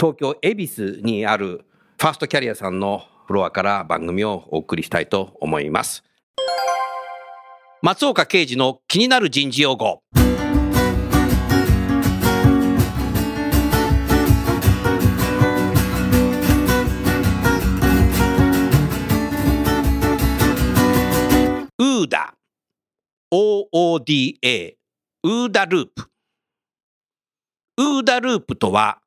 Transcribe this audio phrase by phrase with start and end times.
[0.00, 1.66] 東京恵比寿にある
[1.98, 6.02] ファーストキャリアさんのフロアから番組をお送りしたいと思います。
[7.82, 10.02] 松岡刑事の気になる人事用語。
[21.78, 22.32] ウーダ。
[23.30, 24.76] OODA
[25.24, 26.10] ウーダループ。
[27.76, 28.99] ウーダループとは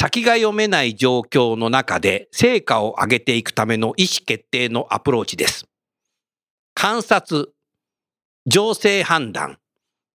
[0.00, 5.66] 先が読めない状況の中で成果を上げていくための意思決定のアプローチです。
[6.72, 7.52] 観察、
[8.46, 9.58] 情勢判断、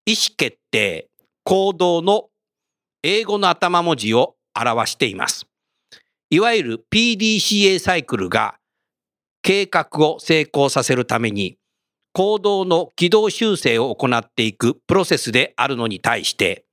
[0.06, 1.10] 意思決定、
[1.44, 2.30] 行動の
[3.04, 5.48] 英語の頭文字を表しています。
[6.30, 8.56] いわゆる PDCA サイクルが
[9.42, 11.58] 計画を成功させるために
[12.14, 16.64] 行動の軌道修正を行っていくプロセスであるのに対して、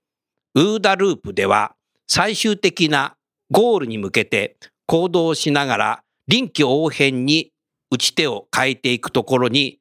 [0.54, 1.74] ウーダループでは
[2.12, 3.14] 最終的な
[3.52, 4.56] ゴールに向けて
[4.86, 7.52] 行動しながら臨機応変に
[7.88, 9.78] 打ち手を変えていくところに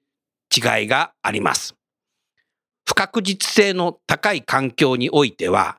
[0.55, 1.73] 違いがあります。
[2.87, 5.77] 不確実性の高い環境においては、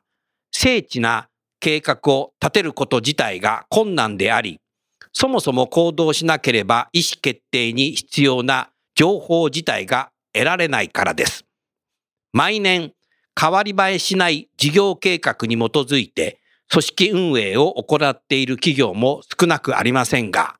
[0.51, 1.29] 精緻な
[1.61, 4.59] 計画を立てること自体が困難であり、
[5.13, 11.45] そもそも行動しなければ意思決定に必要な情報自体が得られないからです。
[12.33, 12.91] 毎年、
[13.39, 16.40] 変わり映えしない事業計画に基づいて
[16.71, 20.55] 組織運営を行っている企業も少なくありませんが、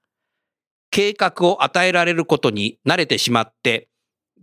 [0.89, 3.87] 計画を与えられることに慣れてしまって、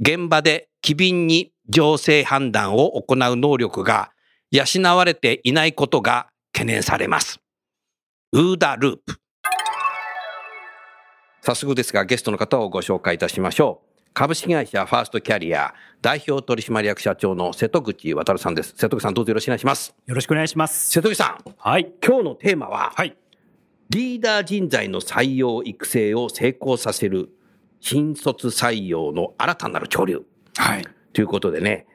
[0.01, 4.13] 現場で機敏に情勢判断を行う能力が
[4.51, 4.65] 養
[4.97, 7.39] われていないことが懸念されます。
[8.33, 9.21] ウーダループ。
[11.43, 13.88] 早速ですが、ゲストの方をご紹介いたしましょう。
[14.19, 18.75] 株式会社ファーストキャリア代表取締役社長の瀬戸口渉さんです。
[18.77, 19.95] 瀬戸口さんどうぞよろしくお願いします。
[20.07, 20.91] よろしくお願いします。
[20.91, 21.93] 瀬戸口さん、はい。
[22.05, 23.17] 今日のテーマは、はい。
[23.91, 27.29] リーダー人材の採用育成を成功させる
[27.79, 30.23] 新卒採用の新たなる潮流
[30.57, 30.85] はい。
[31.13, 31.87] ということでね、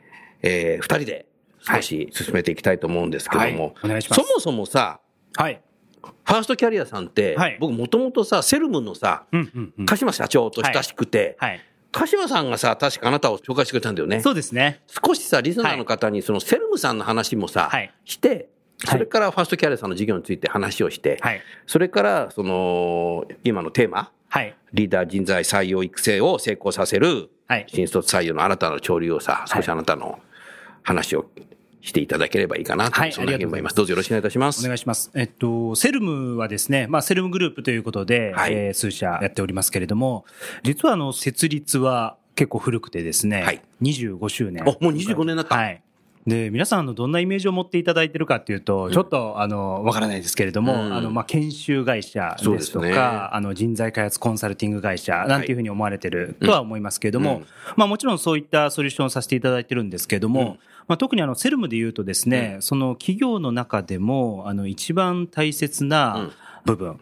[0.43, 1.25] えー、二人で
[1.59, 5.01] 少し進めていきたいと思うんですけども、はいお願いしますそもそもさ、
[5.35, 5.61] はい。
[6.01, 9.85] ファーストキャリアさんって、はい僕もともとさ、セルムのさ、うんうんうん。
[9.85, 11.59] 鹿島社長と親しくて、はい。
[11.93, 14.19] 鹿島さんがさ、確かあなたを紹介してくれたんだよね。
[14.19, 14.81] そうですね。
[15.05, 18.49] 少しさ、リスナーの方にそのセルムさんの話もさ、はいして、
[18.79, 21.41] それからファーストキャリアさんの事業について話をして、はい。
[21.67, 24.55] それから、その、今のテーマ、はい。
[24.73, 27.65] リーダー人材採用育成を成功させる、はい。
[27.69, 30.19] 新卒採用の新たな潮流をさ、少しあなたの
[30.81, 31.29] 話を
[31.83, 33.75] していただければいいかなと、はいそんなふうに思います。
[33.75, 34.65] どうぞよろしくお願いいたします。
[34.65, 35.11] 願いします。
[35.13, 40.25] えっと、セルムはですね、まあ、セルムグループということで、はいえー数社やっておりますけれども、
[40.63, 44.63] 実はあの、設立は結構古くてですね、はい25周年。
[44.65, 45.83] おもう25年になったはい。
[46.25, 50.93] で、皆さん、あの、どんなイメージを持っていただいてるかっていうと、ちょっと、あの、わからないですけれども、うん。
[50.93, 52.93] あの、まあ、研修会社でとか、ですね。
[52.97, 57.45] あの、人材開発コンサルティング会社、なんていうふうに思われてるとは思いますけれども、うん。
[57.75, 60.47] まあ、もちろんそういったソリューションをさせていただいてるんですけれども、うん。
[60.87, 65.89] まあ、特にあの、セルムで言うとですね、その企業の中でも、あの、一番大切うん。
[65.89, 66.31] な
[66.63, 66.99] 部分、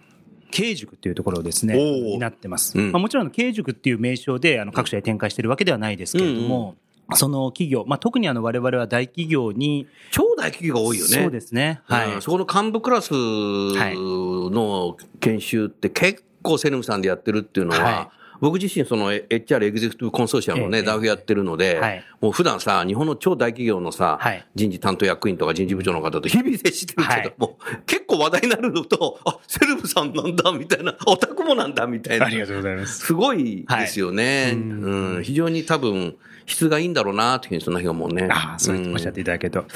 [0.50, 2.78] 経営塾っていうところをですね、になってます。
[2.78, 2.92] うん。
[2.92, 6.76] まあ、もちろん経営塾っていう名称であの各社で展開してるわけではないですけれども、
[7.16, 11.12] その企業、まあ、特にあの我々は大企業に、超大企業が多いよね。
[11.12, 11.82] そうですね。
[11.86, 12.14] はい。
[12.14, 18.12] うんそこの幹部クラスの研修って結構セルムさんでやってるっていうのは、は
[18.42, 32.30] 僕自身その HR エグゼクティブコンソーシアムのね、ええ代表やってるので、はいもう普段さ、日本の超大企業のさ、はい人事担当役員とか人事部長の方と日々接してるけども、結構話題になるのと、あ、セレブさんなんだ、みたいな、オタクもなんだ、みたいな。
[32.30, 33.06] とうございます。
[33.06, 34.46] すごいですよね。
[34.46, 36.16] はいうん、非常に多分、
[36.52, 38.28] 質がいいんだろうな、というふうにそんな日がもうね。
[38.32, 39.60] ああ、そうおっしゃっていただけると。
[39.60, 39.68] やっ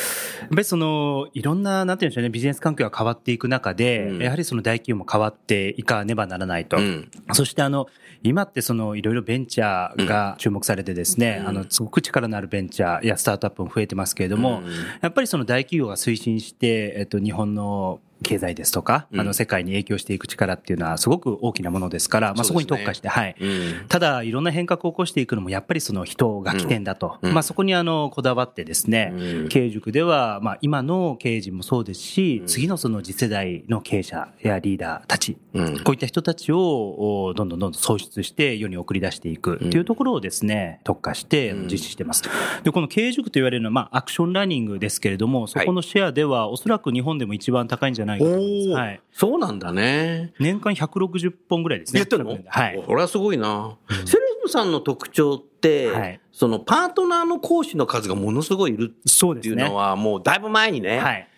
[0.50, 6.77] ぱりその、いろんな、なんていうんでしょうね、ビジネス環境が変わっていく中で、うんやはりその大企業も変わっていかねばならないと。
[6.77, 7.88] うんそしてあの、
[8.24, 19.19] 今ってその、いろいろベンチャーが注目されてですね、うんあの、すごく力のあるベンチャーやスタートアップも増えてますけれども、うんやっぱりその大企業が推進して、えっと、日本の経済ですとか、うん。
[19.19, 23.35] あの、世界に影響していく力っていうのはすごく大きなものですから、まあ、そこに特化して、はい。
[23.39, 23.88] うん。
[23.88, 27.17] ただ、いろんな変革を起こしていくのも、やっぱりその人が起点だと。
[27.21, 27.33] うん。
[27.33, 29.47] まあ、そこにあの、こだわってですね、うん。
[29.50, 32.47] 経営塾では、まあ、今の経営陣もそうですし、うん。
[32.47, 35.79] 次のその次世代の経営者やリーダーたち、うん。
[35.83, 41.67] こういった人たちを、おどんどんどんどん創出して世に送り出していくっていうところをですね、特化してうん。
[41.67, 42.23] 実施してます。
[42.63, 48.80] で、この経営塾と言われるのは、まあ、アクションラーニングですけれども、そこのシェアでは、おそらく日本でも一番高いんじゃないかと思います。
[48.80, 49.02] はい。
[49.12, 50.34] そうなんだね。
[50.40, 52.00] 年間160本ぐらいですね。
[52.00, 52.38] やってるの？
[52.48, 52.84] はい。
[52.86, 53.78] これはすごいな。
[54.06, 59.54] セルムさんの特徴って、はいそのパートナーの講師の数がものすごいいるそうですね。
[59.54, 61.30] っていうのは、もうだいぶ前にね、はい。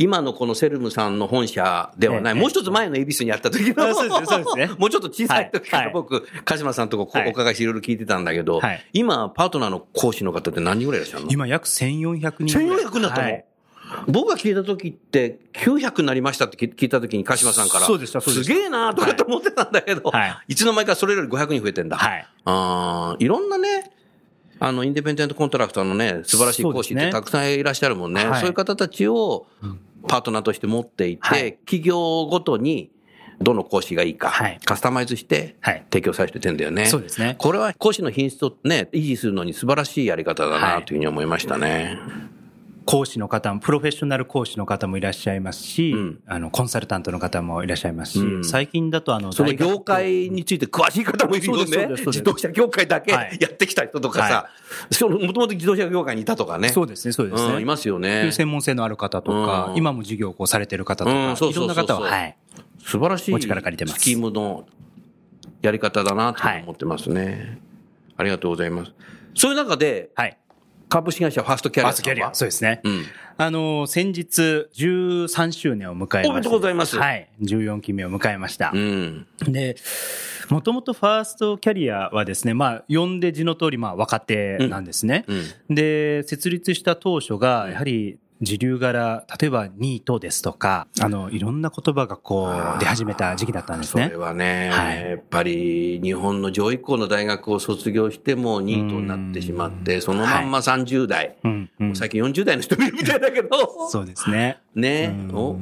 [0.00, 11.30] 今のこのセルムさんの本社ではない、ええもう一つ前の恵比寿にあった時の、あそうですねそうですね もうちょっと小さい時かはいら僕、鹿島さんとこはいお伺いしていろいろ聞いてたんだけど、はい今、パートナーの講師の方って何人ぐらいいらっしゃるの？
[11.30, 12.84] 今約1400人ぐらい。
[12.86, 13.44] 1400になったの、はい
[14.06, 21.96] 僕が聞いた時って900になりましたって聞いた時に鹿島さんから、そうでしたそうでしたすげえなとかって思ってたんだけど、はいい、つの間にかそれより500人増えてんだ。
[21.96, 22.26] はい。
[22.44, 23.90] あーいろんなね、
[24.58, 28.26] あの、インディペンデントコントラクターのね、素晴らしい講師ってたくさんいらっしゃるもんね。
[28.26, 29.46] はいそういう方たちを
[30.06, 32.90] パートナーとして持っていて、はい企業ごとに
[33.40, 36.86] どの講師がいいか、はいカスタマイズしてはい提供されててんだよね。
[36.86, 41.98] そうですねこれは講師の品質をね、維持するのに素晴らしいやり方だはないというふうに思いましたね。
[42.84, 54.48] 講師の方も、プロフェッショナル講師の方もいらっしゃいますし、うんあの、コンサルタントの方もいらっしゃいますし、うん最近だとあの、その業界について詳しい方もいるよね自動車業界だけはいやってきた人とかさ、
[55.08, 56.70] もともと自動車業界にいたとかね。
[56.70, 57.54] そうですね、そうですね。
[57.54, 58.32] うんいますよね。
[58.32, 62.36] 専門性のある方とか、うん今も授業をこうされてる方とか、いろんな方は、はい。
[62.84, 64.66] 素晴らしいお力借りてますスキームの
[65.62, 67.58] やり方だなと思ってますね。
[68.16, 68.92] ありがとうございます。
[69.34, 70.36] そういう中で、はい。
[70.90, 72.34] 株式会社ファーストキャリアファーストキャリア。
[72.34, 72.80] そうですね。
[72.84, 73.04] うん。
[73.38, 76.30] あの、先日、13周年を迎えました。
[76.30, 77.28] おめでとうございますはい。
[77.40, 78.70] 14期目を迎えました。
[78.74, 79.26] うん。
[79.44, 79.76] で、
[80.50, 85.24] もともとファーストキャリアはですね、まあ、呼んで字の通り、まあ、若手なんですね。
[85.28, 85.74] うん。
[85.74, 94.16] で、設立した当初が、やはり、時流柄、例えばニートですとか、あの、いろんな言葉がこう、出始めた時期だったんですねそれ。
[94.16, 101.96] はね、はいやっぱり日本の上位校の大学を卒業してもニートになってしまって、そのまんま30代、うん、うん。
[101.96, 104.58] 最近40代の人もいるみたいだけど、そうですね。
[104.74, 105.56] ね、うんおう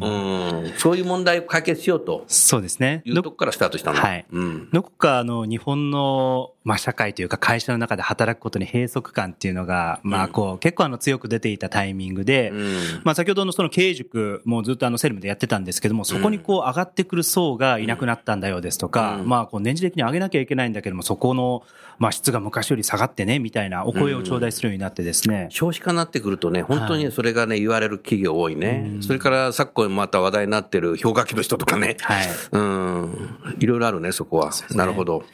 [0.67, 3.01] ん、そういう問題を解決しようとそうですね。
[3.07, 3.99] いうとこからスタートしたの。
[3.99, 4.69] はいうん。
[4.71, 21.63] どこかあの日本の、まあ、社会というか会社の中で働くことに閉塞感っていうのが、まあこう結構あの強く出ていたタイミングで、うんまあ先ほどのその経営塾もずっとあのセルムでやってたんですけども、そこにこう上がってくる層がいなくなったんだよですとか、うんまあこう年次的に上げなきゃいけないんだけども、そこの
[21.99, 25.47] まあ質が昔より下がってねみたいなお声を頂戴するようになってですね。
[25.51, 28.98] 少子化になってくるとね、本当にそれがね、言われる企業多いね。
[29.01, 31.97] それから昨今また話題になってる氷河期の人とかね。
[32.01, 32.27] はい。
[32.53, 33.39] うん。
[33.59, 34.51] いろいろあるね、そこは。
[34.73, 35.25] なるほど。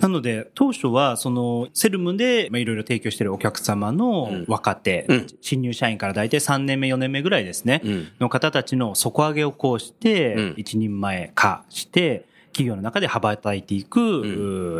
[0.00, 14.22] なので、当初は、その、セルムで、まあ、いろいろ提供しているお客様の若手、うん新入社員から大体3年目、4年目ぐらいですね、うんの方たちの底上げをこうして、うん一人前化して、企業の中で羽ばたいていく、う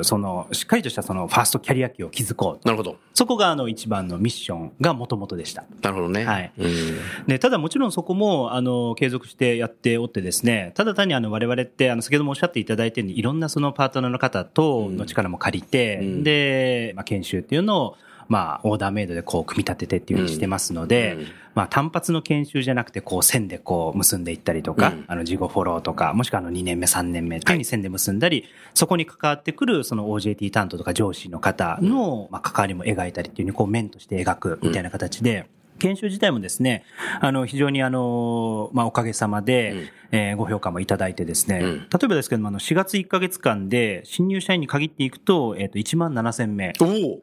[0.00, 2.66] ーその、しっかりとしたその、ファーストキャリア期を築こう。
[2.66, 2.96] なるほど。
[3.14, 5.64] そこが、あの、一番のミッションが元々でした。
[5.82, 6.24] なるほどね。
[6.24, 7.26] はいうん。
[7.26, 17.96] で、ただもちろんそこも、あの、継続してやっておってですね、ただ単にあの、我々って、あの、先ほどもおっしゃっていただいたように、いろんなそのパートナーの方との力も借りて、うんで、まあ、研修っていうのを、
[18.32, 21.26] まあ、オーダーメイドでこう、組み立ててっていうふうにしてますので、うん。
[21.54, 25.04] まあ、単発の研修じゃなくて、こう、線でこう、結んでいったりとか、うん。
[25.06, 27.52] あの、事後フォローとか、もしくはあの、2年目、3年目ってい。
[27.52, 35.44] うふうに線で結んだり、そこに関わってくる、その OJT 担当とか上司の方の、まあ、関わりも描いたりっていうふうに、こう、面として描くみたいな形で、
[35.78, 36.84] 研修自体もですね、
[37.20, 39.88] あの、非常にあの、まあ、おかげさまで、うん。
[40.14, 41.78] えーご評価もいただいてですね、うん。
[41.78, 46.72] 例えばですけども、あの、4月1ヶ月間で、新入社員に限っていくと、えっ、と、1万7000名。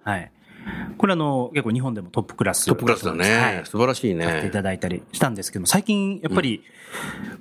[0.03, 0.31] はい。
[0.97, 2.65] これあの、結構日本でもトップクラス。
[2.65, 3.37] トップクラスだね。
[3.37, 4.25] はい素晴らしいね。
[4.25, 6.63] させていただいたりしたんですけども、最近、やっぱり、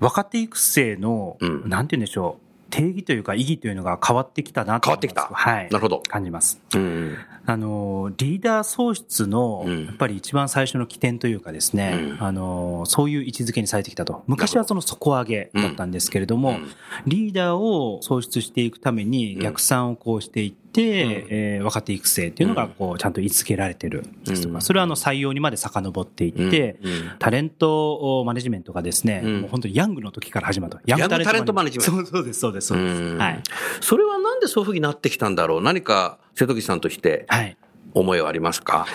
[0.01, 5.69] 若手育成の、うんなんて言うんでしょう、定義というか意義というのが変わってきたなと変わってきたはい。
[5.71, 6.03] なるほど。
[6.07, 6.61] 感じます。
[6.75, 7.17] うん。
[7.47, 14.23] あの、リーダー創出のうん、やっぱり一番最初の起点というかですね、うんあの、そういう位置づけにされてきたと。
[14.27, 16.69] 昔はその底上げだったんですけれども、うん
[17.07, 24.61] リーダーを創出していくためにうん逆算をこうしていって、えー若手育成っていうのがこうちゃんと位置付けられてるですとか、うん。
[24.63, 26.93] それはあの採用にまで遡っていって、うん。
[26.93, 29.41] うんタレントマネジメントがですね、うん。
[29.41, 30.81] もう本当にヤングの時から始まった。
[30.87, 31.93] ヤングタレントマネジメント。
[31.93, 33.03] そうそうです、そうです、そうです。
[33.03, 33.19] うん。
[33.19, 33.43] はい。
[33.81, 35.63] それはなんでそういうふうになってきたんだろう？
[35.63, 37.25] 何か瀬戸口さんとして。
[37.29, 37.57] はい。
[37.99, 38.87] 思いはありますか？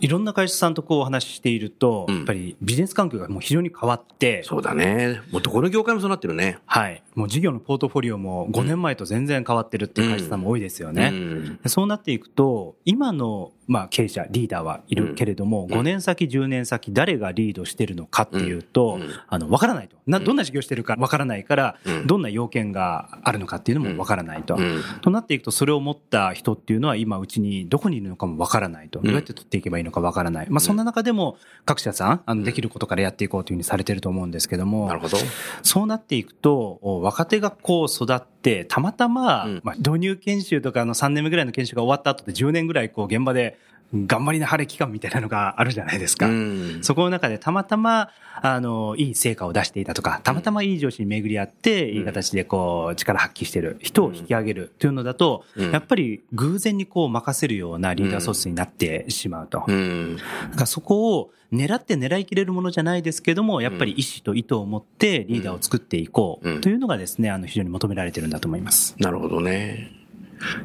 [0.00, 5.20] いろんな会社さんとこうお話ししていると、うんやっぱりビジネス環境がもう非常に変わって、そうだね。
[5.30, 6.58] もうどこの業界もそうなってるね。
[6.66, 7.02] はい。
[7.14, 11.10] もう事業のポートフォリオも5年前と全然変わってるっていう会社さんも多いですよね。
[11.12, 19.96] うんでそうなっていくと、今の、まあ、経営者、リーダーはいるけれども、ん5年先、10年先、誰がリードしてるのかっていうと、うんあの、わからないと。
[20.06, 24.56] な、どんな事業してるかわからないから、うんどんな要件があるのかっていうのもわからないと。
[24.56, 29.00] うんとなっていくと、それを持った人っていうのは今うちにどこにいるのかもわからないと。
[29.00, 30.46] どうやって取っていけばいいのかわからない。
[30.50, 35.16] まあ、そんな中でも、各社さん、あの、できることからやっていこうというふうにされてると思うんですけども、なるほど。
[35.62, 43.58] そうなっていくと、お若手がこう育って、たまたま、うんまあ、導入研修とかの3年目ぐらいの研修が終わった後で10年ぐらいこう現場で
[43.94, 46.26] 頑張りな晴れ期間みたいなのがあるじゃないですか。
[46.26, 48.10] うんそこの中でたまたま、
[48.42, 59.64] あの、いい成果を出していたとか、たまたまいい上司に巡り合って、いい形でこう、力発揮してる人を引き上げるというのだと、うんやっぱり偶然にこう任せるようなリーダーソースになってしまうと。
[59.66, 60.16] うん。
[60.50, 68.94] だからそこを狙って狙いきれるものじゃないですけども、やっぱり意思と意図を持ってリーダーを作っていこうんうというのがですね、あの非常に求められてるんだと思います。
[68.98, 69.90] なるほどね。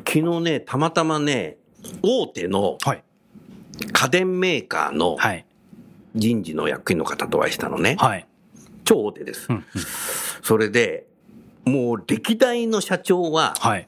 [0.08, 1.58] 昨日ね、たまたまね、
[2.02, 3.04] 大手のはい。
[3.92, 5.46] 家電メーカーのはい。
[6.14, 7.96] 人事の役員の方とお会いしたのね。
[7.98, 8.28] はい。
[8.84, 9.54] 超大手ですう。
[9.54, 9.64] んうん
[10.44, 11.06] それで、
[11.66, 13.88] もう歴代の社長は、はい。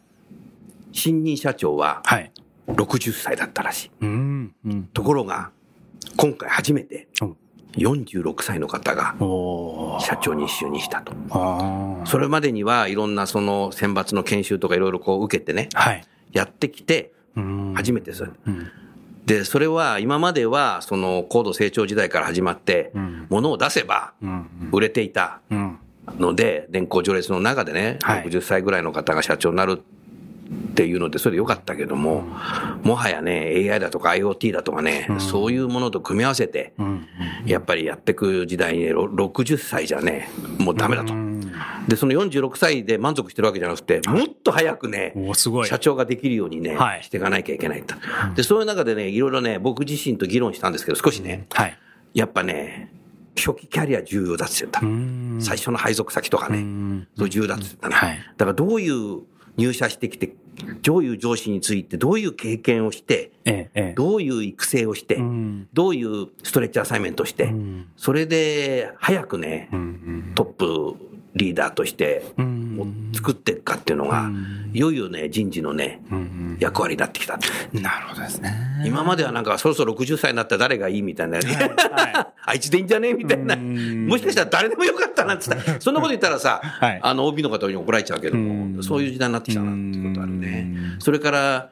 [0.94, 2.32] 新任社長ははい。
[2.68, 3.92] 60歳だったらしい。
[4.02, 4.56] うん。
[4.66, 4.84] うん。
[4.94, 5.52] ところが、
[6.16, 7.38] 今回初めてうん
[7.74, 9.16] 46歳の方が
[10.00, 11.14] 社長に就任したと。
[12.06, 16.04] それまでにはいろんなその選抜の研修とかいろいろこう受けてね、はい。
[16.32, 18.32] やってきて、うん初めてそれ。
[18.46, 18.72] うん。
[19.26, 24.50] で、それは今まではその高度成長時代から始まってうん、物を出せばうん。
[24.72, 25.80] 売れていたうん。
[26.20, 32.26] ので、年功序列の中でね、はい60歳ぐらいの方が社長になるっていうので、それでよかったけども、
[32.84, 37.08] もはやね、AI だとか IoT だとかね、そういうものと組み合わせて、うん。
[37.46, 41.14] やっぱりやっていく時代にね、ろ60歳じゃね、もうダメだと。
[41.88, 45.68] で、その46歳で満足してるわけじゃなくて、もっと早くね、おーすごい。
[45.68, 47.96] 社長ができるようにね、はいしていかなきゃいけないと。
[48.36, 51.78] で、そういう中でね、いろいろね、僕自身と議論したんですけど、少しね、はい。
[52.14, 52.92] やっぱね、
[53.36, 54.86] 初期キャリア重要だって言ってた。
[54.86, 57.96] ん最初の配属先とかね、んそう重要だって言ってたね。
[57.96, 59.22] はいだからどういう
[59.58, 60.36] 入社してきて、
[60.82, 63.94] どういう上司について、どういう経験をして、ええ、ええ。
[63.96, 70.32] どういう育成をして、んどういうストレッチアサイメントをして、んそれで早くね、うん。
[70.36, 70.96] トップ
[71.36, 72.24] リーダーとして
[73.14, 74.30] 作っていくかっていうのが、
[74.74, 76.58] いよいよね、人事のね、うん。
[76.60, 77.38] 役割になってきた。
[77.74, 78.52] なるほどですね。
[78.86, 83.56] 今まではなんかそろそろ60歳になったら誰がいいみたいな、は あいつでいいんじゃねみたいな。
[83.56, 91.02] うんもしかしたら誰でもよかったなって言ったら、 そんなこと言ったらさ、はいあの OB の方に怒られちゃうけどうも、んそういう時代になってきたなっていうことあるねうん。
[91.02, 91.70] それから、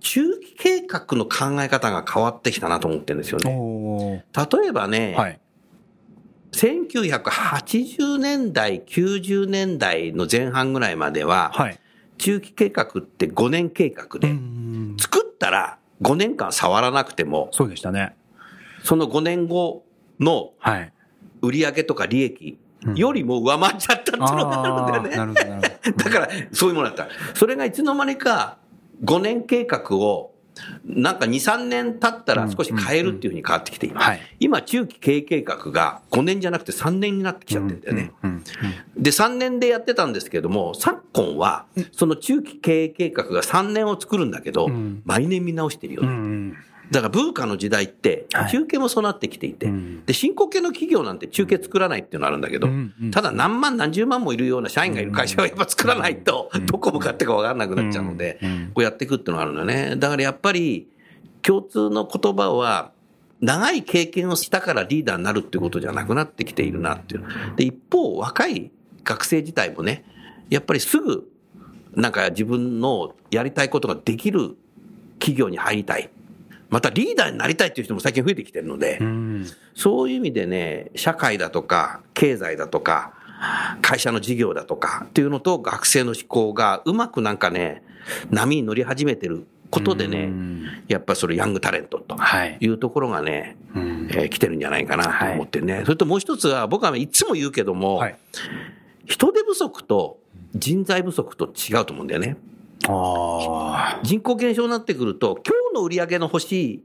[0.00, 4.24] 中期計画の考え方が変わってきたなと思ってるんですよね。
[4.36, 5.40] 例えばね、はい。
[6.58, 11.78] 1980年代、90年代の前半ぐらいまでは、はい。
[12.18, 14.96] 中期計画って5年計画で、ん。
[14.98, 18.16] 作ったら5年間触らなくても、そうでしたね。
[18.82, 19.84] その5年後
[20.18, 20.92] のはい。
[21.42, 22.58] 売上とか利益
[22.96, 25.78] よりも上回っちゃったっていうのがあるんだよね。
[25.96, 27.08] だから、そういうものだった。
[27.34, 28.58] それがいつの間にか
[29.04, 30.32] 5年計画を、
[30.84, 33.96] なんか2、3年経ったら少し変えるっていうふうに変わってきている。
[33.96, 38.12] はい今、中期経営計画が5年じゃなくて3年になってきちゃってるんだよね。
[38.22, 38.44] うん。
[38.96, 46.54] で、3年でやってたんですけども、昨今は、その中期経営計画が3年を作るんだけど、ん毎年見直してるようね。
[46.88, 46.90] ん。
[46.90, 48.50] だから、文化の時代っては、い。
[48.50, 50.04] 中継もそうなってきていて、うん。
[50.04, 58.38] で、進行形の企業なんて中継作らないっていうのあるんだけど、うんうんただ何万何十万もいるような社員がいる会社はやっぱ作らないと、どこ向かってか分かんなくなっちゃうので、
[58.74, 59.96] こうやっていくっていうのがあるんだよね。
[59.96, 60.88] だからやっぱり、
[61.42, 62.92] 共通の言葉は、
[63.40, 67.24] 長い経験をしたからリーダーになるっていうことじゃなくなってきているなっていう。
[67.56, 68.70] で、一方、若い
[69.04, 70.04] 学生自体もね、
[70.50, 71.30] やっぱりすぐ、
[71.94, 74.56] なんか自分のやりたいことができる
[75.18, 76.10] 企業に入りたい。
[76.70, 79.46] またリーダーになりたいっていう人も最近増えてきてるので、うん。
[79.74, 83.14] そういう意味でね、社会だとか、経済だとか、
[83.82, 87.82] 会社の事業だとかっていうのと学生の思考がうまくなんかね、
[88.30, 90.30] 波に乗り始めてることでね、
[90.88, 95.82] やっぱりそれヤングタレントとはいいうところがね、うんえー来てるんじゃないかなと思ってね。
[95.84, 98.16] それともう一つは、僕はいつも言うけども、はい。
[99.06, 100.18] 人手不足と
[100.54, 102.36] 人材不足と違うと思うんだよね。
[102.88, 106.82] あ人口減少になってくると、今日の売り上げの欲しい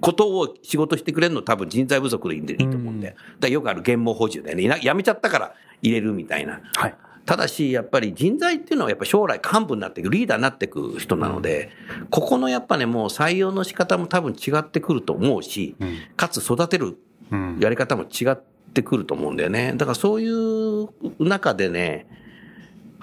[0.00, 3.08] ことを仕事してくれるの多分人材不足でいいと思うんで。
[3.08, 4.64] だからよくある減毛補充だよね。
[4.64, 6.60] いな辞めちゃったから入れるみたいな。
[6.76, 6.80] あ。
[6.80, 6.94] はい。
[7.24, 11.70] ただし、やっぱり人材っていうのはやっぱ将来幹部になっていく、リーダーになっていく人なので、
[12.08, 15.74] ここのやっぱね、もう採用の仕方も多分違ってくると思うし、
[16.16, 16.96] かつ育てる
[17.32, 18.36] うんやり方も違っ
[18.72, 19.74] てくると思うんだよね。
[19.76, 22.16] だからそういう中でね、フ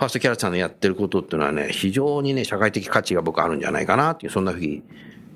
[0.03, 4.83] ァーストキャラさんのやってることっていうのはね、非常にね、社会的価値が僕あるんじゃないかなっていう、そんなふうに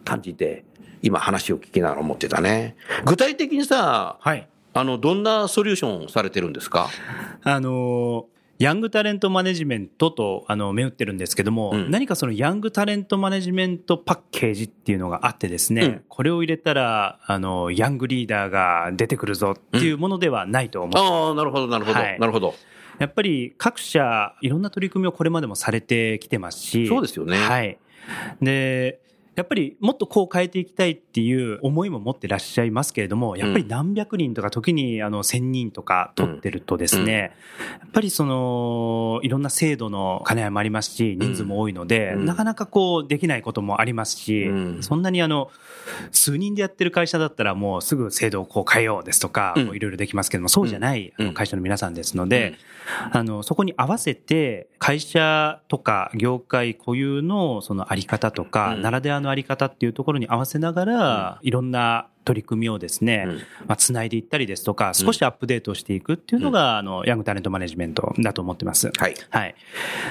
[0.06, 0.64] 感じて、
[1.02, 2.76] 今話を聞きながら思ってたね。
[3.06, 4.48] 具体的にさ、はい。
[4.74, 6.90] あの、どんなソリューションされてるんですか？
[7.44, 8.24] あのー
[8.60, 22.56] ヤングタレントマネジメントとあの銘打ってるんですけども、うん何かそのヤングタレントマネジメントパッケージっていうのがあってですね、うんこれを入れたらあのヤングリーダーが出てくるぞっていうものではないと思う、ああ、なるほど、なるほど、はいなるほど。
[23.00, 26.88] やっぱり各社いろんな取り組みをこれまでもされてきてますし。
[26.88, 27.38] そうですよね。
[27.38, 27.78] はい。
[28.42, 29.00] で
[29.38, 37.36] やっぱりもっとこう変えていきたいっていう思いも持ってらっしゃいますけれども、やっぱり何百人とか時にあの1000人とか取ってるとですね、
[37.80, 42.26] やっぱりその、いろんな制度の兼ね合いもありますし、人数も多いので、うん。
[42.26, 44.84] なかなかこうできないこともありますし、うん。
[44.84, 45.52] そんなにあの、
[46.12, 52.56] 数人でやってる会社だったらもうすぐ制度をこう変えようですとか、いろいろできますけども、そうじゃない会社の皆さんですので、
[53.12, 58.82] あの、そこに合わせて、会社とか業界固有のそのあり方とか、うん。
[58.82, 68.92] ならではのあり方っていうところに合わせながら、いろんな取り組みをですね、うんまあ、つないでいったりですとか、少しアップデートしていくっていうのが、あの、ヤングタレントマネジメントだと思ってます。
[68.98, 69.16] はい。
[69.30, 69.56] はい。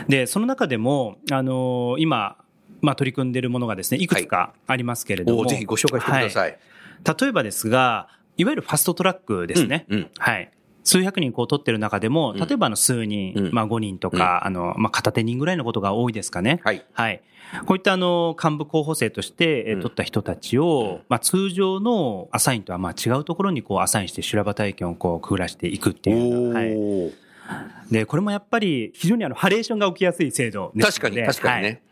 [0.08, 2.36] で、その中でも、あの今、
[2.80, 5.40] まあ、取り組んでいるものがですね、いくつかありますけれども。
[5.40, 6.50] おぜひご紹介してください。
[6.50, 6.58] はい
[7.04, 9.86] 例えばですが、いわゆるファストトラックですね。
[9.88, 10.50] うんうんはい。
[10.86, 16.60] 数百人こう取ってる中でも、ん例えばあの数人、うんまあ5人とか、あの、まあ片手人ぐらいのことが多いですかね。
[16.64, 16.84] はい。
[16.92, 17.22] はい。
[17.66, 26.52] こういったあの、幹部候補生として取った人たちを、まあ通常のアサインとはまあ違うところにこうアサインして修羅場体験をこうくぐらしていくっていう。
[26.54, 27.92] はい。
[27.92, 31.10] で、これもやっぱり非常にあの、ハレーションが起きやすい制度ですので。
[31.10, 31.82] 確かに、確かにはいね。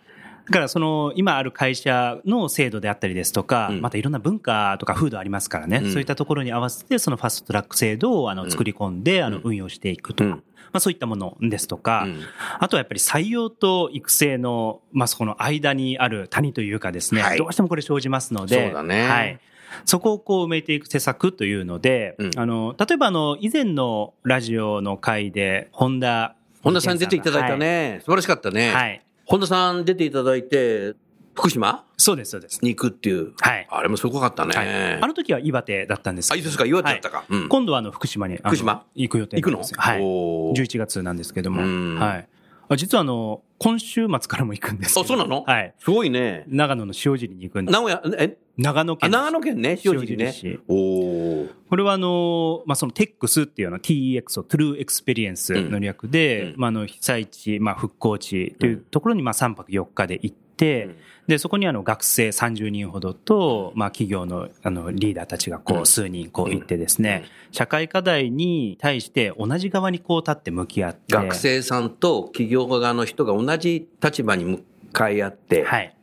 [0.47, 3.81] だからその今ある会社の制度であったりですとか、うん。
[3.81, 5.93] またいろんな文化とか風土ありますからね、うん。
[5.93, 10.37] そういったところに合わせてそのファストトラック制度をあの作り込んであの運用していくとか、うん。
[10.37, 10.43] ま
[10.75, 12.21] あそういったものですとか、うん。
[12.59, 17.39] あとはやっぱり採用と育成の、まあそこの間にある谷というかですね、はい。
[17.39, 19.41] どうしてもこれ生じますので、はい。
[19.85, 22.31] そこをこう埋めていく施策というので、うん。
[22.37, 26.37] あの、例えばあの、以前のラジオの回で、本田。
[26.63, 27.99] 本田さん出ていただいたね。
[28.01, 28.73] 素晴らしかったね。
[28.73, 29.05] はい。
[29.25, 29.31] はい。
[29.31, 30.95] 本田さん出ていただいて、
[31.35, 31.85] 福島？
[31.97, 32.61] そうです、そうです。
[32.63, 33.33] に行くっていう。
[33.41, 34.57] はいあれもすごかったね。
[34.57, 37.25] はい、あの時は岩手だったんですあ、けどいいですか岩手だったか。
[37.29, 38.85] うん今度はあの福島に福島？
[38.95, 39.59] 行く予定行くの。
[39.77, 40.01] はい。
[40.01, 41.63] おー11月なんですけども。
[41.63, 42.29] うんはい。
[42.69, 45.45] あ実はあの、今週末からも行くんですけどあ、そうなの？
[45.47, 45.75] はい。
[45.79, 46.45] すごいね。
[46.49, 47.73] 長野の塩尻に行くんです。
[47.73, 48.37] 名古屋、え？
[48.37, 49.11] あ、長野県。
[49.11, 50.61] 長野県ね、塩尻ね塩尻市。
[50.69, 71.15] おーこれはあの、まあ、その TEX っていうのは TEX を True Experience の略で、うんまあ、あの、被災地、まあ、復興地というところにまあ3泊4日で行って、うんで、そこにあの学生30人ほどと、まあ企業のあのリーダーたちがこう数人こう行ってですね、社会課題に対して同じ側にこう立って向き合って。
[71.15, 74.63] 学生さんと企業側の人が同じ立場に向
[74.93, 75.97] かい合って、はい。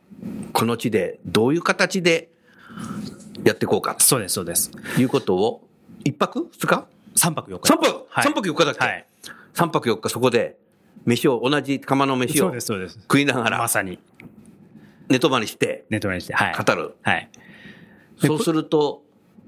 [0.52, 2.30] この地でどういう形で
[3.44, 4.72] やっていこうかそうです、そうです。
[4.72, 5.68] ということを、
[6.02, 6.48] 一泊？
[6.50, 7.68] 二日？3泊4日。
[7.68, 8.06] 三泊？
[8.08, 8.84] はい三泊四日だっけ？
[8.84, 9.06] はい。
[9.54, 10.56] 三泊四日そこで、
[11.04, 12.98] 飯を、同じ釜の飯をそうです、そうです。
[13.02, 14.00] 食いながら、まさに、
[15.12, 16.54] 寝泊まりしてネットにして、はい。
[16.56, 16.94] 語る。
[17.02, 17.28] はい。
[18.20, 19.04] でそうすると、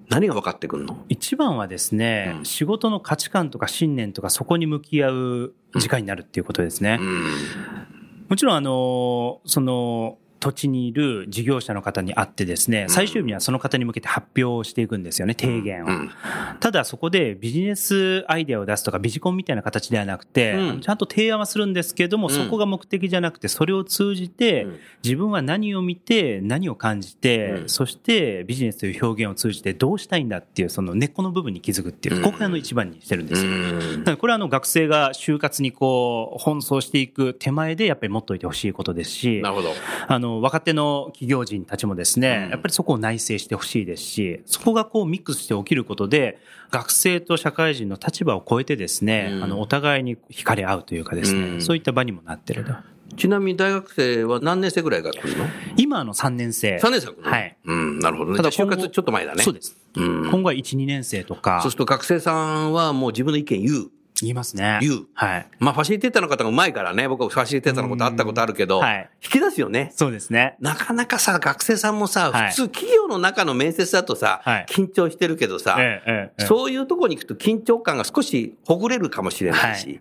[0.09, 1.05] 何が分かってくるの？
[1.09, 6.99] 一番はですね、うん仕事の価値観とか信念とかそこに向き合う時間になるっていうことですね。
[7.01, 7.25] うん。
[8.29, 15.87] もちろんあの、その、土地にいる事業者の方に会ってですね、最終日にはその方に向けて発表をしていくんですよね、提言を。
[15.87, 16.11] うん。
[16.61, 22.35] ただそこでビジネスアイデアを出すとかビジコンみたいな形ではなくて、ちゃんと提案はするんですけれども、うん。
[22.35, 24.79] そこが目的じゃなくて、それを通じてうん。
[25.03, 27.69] 自分は何を見て、何を感じて、うん。
[27.71, 32.23] そしてビジネスという表現を通じてどうしたいんだっていうその根っこの部分に気づくっていう、うん。
[32.23, 33.51] ここがあの一番にしてるんですよ。
[33.51, 33.99] うん。
[34.01, 39.71] だからこれはあの学生が就活にこう、奔走していく手前でやっぱり持っておいてほしいことですし、なるほど。
[40.07, 46.39] あのの、若手の企業人たちもですね、うんやっぱりそこを内省してほしいですし、そこがこうミックスして起きることで、
[46.71, 52.73] 学生と社会人の立場を超えてですね、うんあの、お互いに惹かれ合うというかですね、うんそういった場にもなってると。
[53.17, 55.47] ちなみに大学生は何年生ぐらいが来るの？
[55.77, 56.77] 今あの3年生。
[56.79, 57.57] ?3 年生はい。
[57.65, 58.37] うん、なるほどね。
[58.39, 59.43] ただ就活ちょっと前だね。
[59.43, 59.77] そうです。
[59.95, 60.31] うん。
[60.31, 63.91] 今後は1、2年生とかそうすると学生さんはもう自分の意見言う。
[64.21, 64.79] 言いますね。
[64.81, 65.47] 言うはい。
[65.59, 69.91] まあ、ファシリテーターの方がうまいからね、僕はファシリテーターのことあったことあるけど、はい引き出すよね。
[69.97, 70.57] そうですね。
[70.61, 80.01] なかなかさ、学生さんもさ、はい普通企業の中の面接だとさ、はい緊張してるけどさ、ええそういうとこに行くと緊張感が少しほぐれるかもしれないし、はい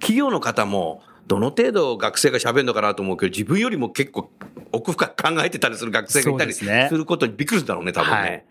[0.00, 4.30] 企業の方も、どの程度学生が喋るのかなと思うけど、自分よりも結構
[4.72, 8.46] 奥深く考えてたりする学生がいたりすることにびっくりするんだろうね、多分ね。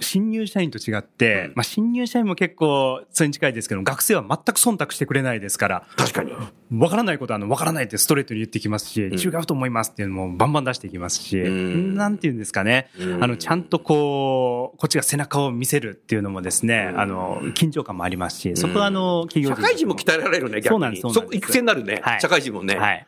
[0.00, 1.52] 新入社員と違って、うん。
[1.56, 6.32] まあ新入社員も結構それに近いですけど、学生は全く忖度してくれないですから、確かに。
[6.72, 9.14] わからないことはあの、わからないってストレートに言ってきますし、ん。
[9.14, 11.96] 違うと思いますっていうのもバンバン出していきますし、ん。
[11.96, 13.24] なんていうんですかね、うん。
[13.24, 17.00] あの、ちゃんとこう、こっちが背中を見せるっていうのもですね、うん。
[17.00, 20.68] あの、緊張感もありますし、そこはあの、企業社会人も鍛えられるね、逆に。
[20.68, 21.36] そうなんですそうなんです。
[21.38, 22.76] 育成になるね、はい社会人もね。
[22.76, 23.06] はい。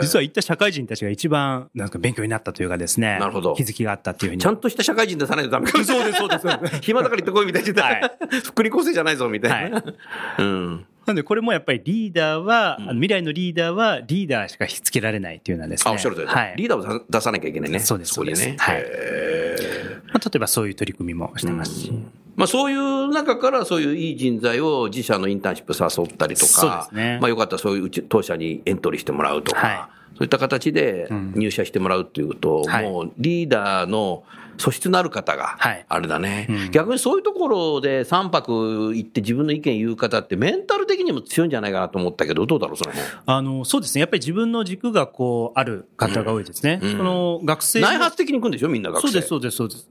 [0.00, 4.42] 実は行った社会人たちが一番、なんか勉強になったというかですね、なるほど気づきがあったっていうふうに。
[4.42, 5.84] ちゃんとした社会人出さないとダメか。
[5.84, 6.46] そうです、そうです。
[6.80, 7.82] 暇だから行ってこいみたいな。
[7.82, 8.10] はい
[8.44, 9.76] 福利厚生じゃないぞみたいな。
[9.76, 9.84] は
[10.38, 10.86] うん。
[11.06, 15.96] なんでこれもやっぱりリーダーは、うん未来のリーダーはリーダーしかしつけられないっていうのはですあ、ね。
[15.96, 16.54] おっしゃるとりはい。
[16.56, 17.80] リーダーを出さなきゃいけないね。
[17.80, 18.14] そうです。
[18.14, 18.56] そうですはい
[20.14, 21.92] まあ、例えばそういう取り組みもしてますし。
[22.36, 27.18] まあそういう中からそういういい人材を自社のインターンシップ誘ったりとか、そうですね。
[27.20, 31.32] まあよかったらそういううち当社にエントリーしてもらうとか、はそういった形でうん。
[31.34, 32.84] 入社してもらうっていうと、はい。
[32.84, 34.24] もうリーダーの
[34.56, 35.84] 素質のある方がはい。
[35.88, 36.70] あれだね、うん。
[36.70, 43.10] 逆にそういうところで3泊行って自分の意見言う方ってメンタル的にも強いんじゃないかなと思ったけど、どうだろう、その辺。
[43.26, 44.00] あの、そうですね。
[44.00, 46.78] やっぱり自分の軸がこう、ある方が多いですね。
[46.82, 46.96] うん。
[46.96, 49.08] その学生の内発的に行くんでしょ、みんな学生。
[49.08, 49.90] そうです、そうです、そうです。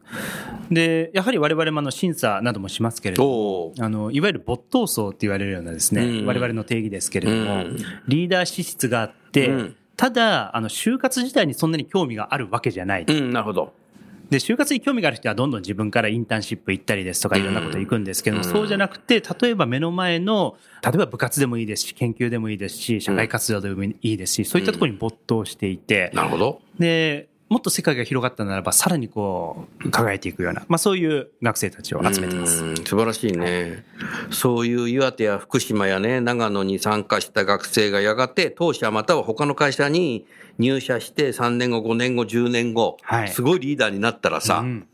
[0.72, 6.26] で、やはり我々もあの審査などもしますけれども、あの、いわゆる没頭層って言われるようなですね、うん。
[6.26, 7.78] 我々の定義ですけれども、うん。
[8.08, 13.06] リーダー資質があって、うんただ、あの、就活自体にそんなに興味があるわけじゃない。
[13.08, 13.72] うん、なるほど。
[14.30, 26.62] で、就活に興味がある人はどんどん自分からインターンシップ行ったりですとかいろんなこと行くんですけども、うんそうじゃなくて、例えば目の前の、例えば部活でもいいですし、研究でもいいですし、社会活動でもいいですし、そういったところに没頭していて、なるほど。
[26.78, 32.64] で、もっと世界が広がったならば、さらにこう、輝いていくような、まあそういう学生たちを集めてます。
[32.64, 33.86] うん素晴らしいね。
[34.32, 40.26] そういう岩手や福島やね、長野に参加した学生がやがて、当社または他の会社に
[40.58, 44.88] 入社して3年後、5年後、10年後、はいすごいリーダーになったらさ、うん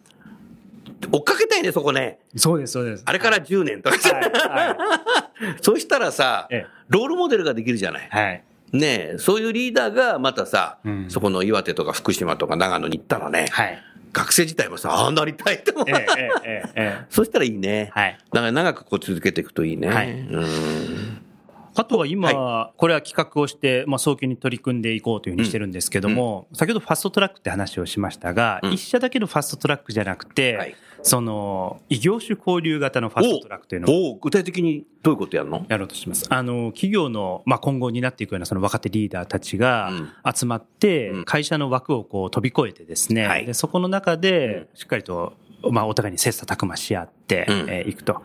[1.13, 2.19] 追っかけたいね、そこね。
[2.35, 3.03] そうです、そうです。
[3.05, 4.77] あれから10年とかさ、は
[5.63, 8.05] そうしたらさええ、ロールモデルができるじゃない。
[8.05, 8.09] い。
[8.09, 8.43] はい。
[8.73, 13.81] ねえそういうリーダーがまたさ、うんそこの岩手とか福島とか長野に行ったらね、はい。
[14.11, 15.85] 学生自体もさ、ああなりたいと思う。
[15.87, 17.05] ええ、ええ、ええええ。
[17.09, 17.91] そしたらいいね。
[17.93, 18.17] はい。
[18.33, 19.87] だから長くこう続けていくといいね。
[19.87, 21.08] はいうん
[21.79, 28.73] あとは今、これは企画をして、まあ、早急に取り組んでいこうというふうにしてるんですけども、先ほどファストトラックって話をしましたが、うん。
[28.73, 30.75] 一社だけのファストトラックじゃなくて、はい。
[31.03, 35.65] その、異業種交流型のファストトラックというのを具体的にどういうことやるの？
[35.69, 36.25] やろうとします。
[36.29, 39.89] あの、企業の、まあ、今後になっていくようなその若手リーダーたちが
[40.35, 43.45] 集まってうん、会社の枠をこう飛び越えてですね、はい。
[43.45, 45.33] でそこの中で、しっかりと、
[45.71, 47.69] まあ、お互いに切磋琢磨し合って、うん。
[47.69, 48.21] えーいくと。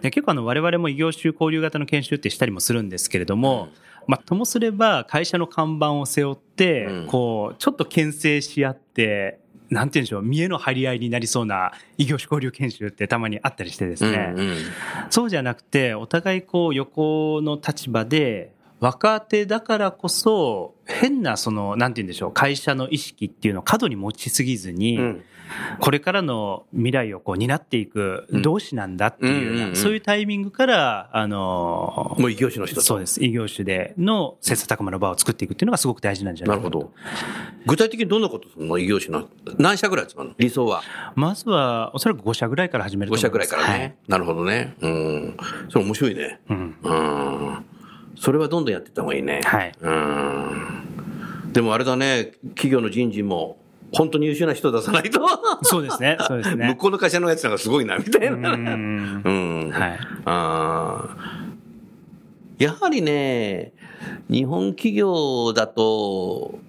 [0.00, 3.68] で結構あの我々も異業種交流型の研修ってしたりもするんですけれども、
[4.06, 7.06] まあ、ともすれば会社の看板を背負って、うん。
[7.06, 9.40] こう、ちょっと牽制し合って、
[9.70, 14.56] なんて言うんでしょう、見栄の張り合いになりそうな異業種交流研修ってたまにあったりしてですね、うんうん。
[15.10, 25.24] そうじゃなくて、お互いこう横の立場で、若手だからこそ、変なその、なんて言うんでしょう、会社の意識っていうのを過度に持ちすぎずに、うん
[25.80, 33.22] これからの未来をこう担っていく同志なんだっていうそういうタイミングから、あのもう異業種の人とそうです。
[33.24, 36.92] 異業種での切磋琢磨の場を作っていくっていうのがすごく大事なんじゃなかなるほど。
[37.66, 39.28] 具体的にどんなことするの異業種の。
[39.58, 40.34] 何社ぐらい集まるの？
[40.38, 40.82] 理想は。
[41.14, 43.50] まずは、おそらく5社ぐらいから始めると5思います。
[43.50, 43.96] 社ぐらいからね。
[44.08, 44.74] なるほどね。
[44.80, 45.36] うん。
[45.68, 46.22] それ面白いね。
[46.22, 46.40] はい。
[46.50, 46.76] うん。
[46.82, 46.92] う
[47.58, 47.64] ん。
[48.16, 49.40] それはどんどんやっていった方がいいね。
[49.44, 51.52] はいうん。
[51.52, 53.58] でもあれだね、企業の人事も、
[53.92, 55.20] 本当に優秀な人出さないと。
[55.62, 56.16] そうですね。
[56.26, 56.76] そうです向ね。
[56.78, 58.56] こうの会社のやつなんかすごいな、みたいうな。
[58.56, 59.22] ん。
[59.24, 59.30] う
[59.68, 59.70] ん。
[59.70, 59.98] はい。
[60.24, 61.42] あー
[62.62, 63.72] やはりね、
[64.30, 66.60] 日本企業だと、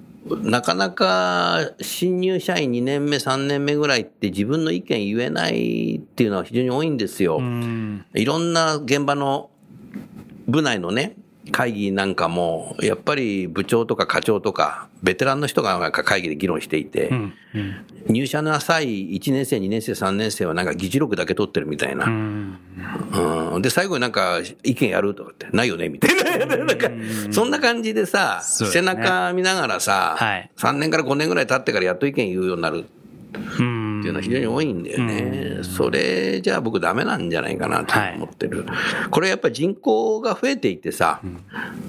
[0.41, 7.37] なかなか新入社員2年目、3年目ぐらいって自分の意見言えないっていうのは非常に多いんですよ。
[7.37, 8.05] うん。
[8.15, 9.51] いろんな現場の
[10.47, 11.15] 部内のね、
[11.51, 17.33] 会議なんかも、やっぱり部長とか課長とか、ベテランの人がなんか会議で議論していて、うん。
[17.53, 17.85] うん。
[18.07, 22.05] 入社の浅い1年生、2年生、3年生はなんか議事録だけ取ってるみたいな。
[22.05, 22.57] うん。
[23.53, 26.45] うん、で、最後になんか意見やるとかって、ないよねみたいな。
[26.63, 26.89] なんか、
[27.31, 32.85] そんな感じでさ、背中見ながらさ、はい3年から5年ぐらい経ってからやっと意見言うようになる
[33.59, 35.59] うんいうのは非常に多いんだよね。
[35.63, 38.65] それじゃあ僕ダメなんじゃないかなと思ってる。
[39.09, 41.21] これやっぱり人口が増えていってさ、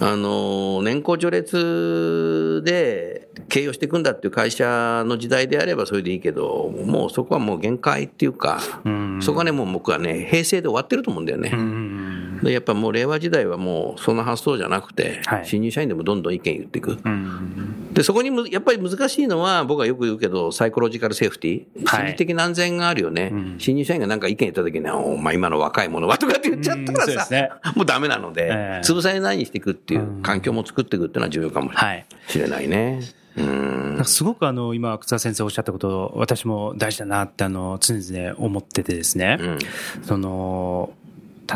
[0.00, 11.50] あの、年功序列で経営をしていくんだっていう会社の時代であればそれでいいけど、もうそこはもう限界っていうか、んそこはね、もう僕はね、平成で終わってると思うんだよね。
[11.53, 12.40] うん。
[12.42, 16.98] でやっぱもう令和時代はもうそんな発想じゃなくて、はい新入社員でもどんどん意見言っていく。
[17.05, 17.92] うん。
[17.92, 23.31] で、そこにむやっぱり難しいのは、僕はよく言うけど、サイコロジカルセーフティはい心理的な安全があるよね。
[23.33, 32.07] うん新入社員がなんか意見言った時に、お前今の若い者はとかって言っちゃったらさ、うんねもうダメなので、ええ潰されないようにしていくっていう環境も作っていくっていうのは重要かもはい。
[32.29, 33.01] しれないね。
[33.37, 39.38] うんなんかすごくあの、今、草先生おっしゃったこと、私も大事だなってあの、常々思っててですね。
[39.40, 39.59] うん
[40.03, 40.93] その、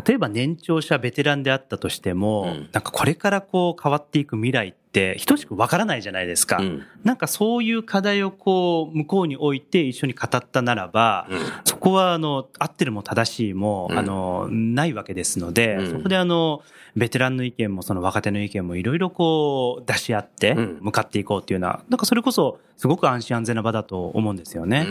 [0.07, 2.69] 例えば年長者ベテランであったとしても、うん。
[2.73, 6.59] なんかこれからこう変わっていく未来って等しくわからないじゃないですか。
[6.59, 6.83] うん。
[7.05, 11.39] なんかそういう課題をこう向こうに置いて一緒に語ったならば、うん。
[11.65, 13.99] そこはあの合ってるも正しいも、うん。
[13.99, 15.91] あのないわけですので、うん。
[15.91, 16.63] そこであの
[16.97, 20.79] ベテランの意見もその若手の意見もいろいろこう出し合ってうん。
[20.81, 24.87] 向かっていこうっていうのは、なんかそれこそすごく安心安全な場だと思うんですよね。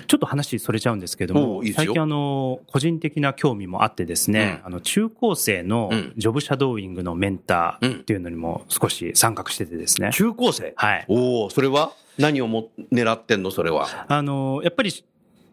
[0.00, 10.10] うんちょっと話それちゃうんですけどもいい、最近あの、個人的な興味もあってですね、あの、中高生のうんジョブシャドーイングのメンタうんーっていうのにも少し参画しててですね。
[10.12, 10.74] 中高生？
[10.76, 11.04] はい。
[11.08, 11.92] おおそれは？
[12.18, 14.06] 何をも狙ってんのそれは？
[14.08, 14.90] あの、やっぱり、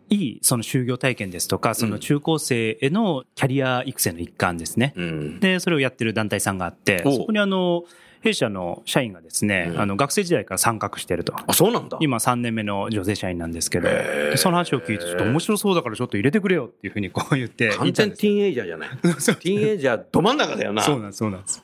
[0.09, 4.93] いい、その就業体験ですとか、その中高生へのキャリア育成の一環ですね。
[4.95, 5.39] うん。
[5.39, 7.83] で、それをやってる団体さんがあって、そこにあの、
[8.23, 11.33] 弊社の社員がですね、うんあの、学生時代から参画してると。
[11.35, 11.97] あ、そうなんだ。
[11.99, 13.89] 今3年目の女性社員なんですけど、
[14.37, 18.89] その話を聞いて、ちょっと面白そうだからちょっと入れてくれよっていうふうにこう言って、完全ティーンエイジャーじゃない。
[18.89, 20.83] ティーンエイジャーど真ん中だよな。
[20.83, 21.63] そうなんです、そうなんです。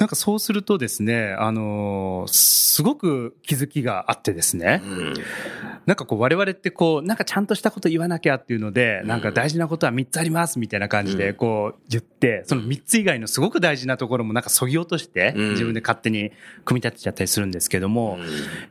[0.00, 5.14] うんなんかそうするとですね、あのーすごく気づきがあってですね、うん。
[5.84, 15.50] なんかこう我々ってこう、なんかちゃんとしたこと言わなきゃっていうので、なんか大事なことは3つありますみたいな感じでこう言って、その3つ以外のすごく大事なところもなんかそぎ落として、うん。
[15.50, 16.32] 自分で勝手に
[16.64, 18.18] 組み立てちゃったりするんですけども、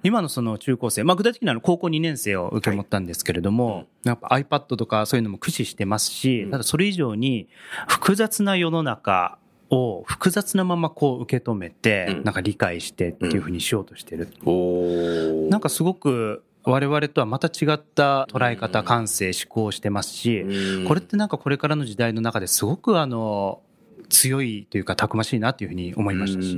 [0.02, 7.50] 今のその中高生、まあ具体的には高校2年生を受け持ったんですけれども、やっぱ iPad とかそういうのも駆使してますし、ただそれ以上に
[7.88, 9.38] 複雑な世の中
[9.70, 14.28] を複雑なままこう受け止めてうん、なんか理解してっていうふうにしようとしてる。
[14.46, 23.62] おーなんかすごく我々とはまた違った捉え方、感性、思考をしてますし、うんこれってなんかこれからの時代の中ですごくあの、
[24.10, 26.58] 強いというかたくましいなというふうに思いましたし。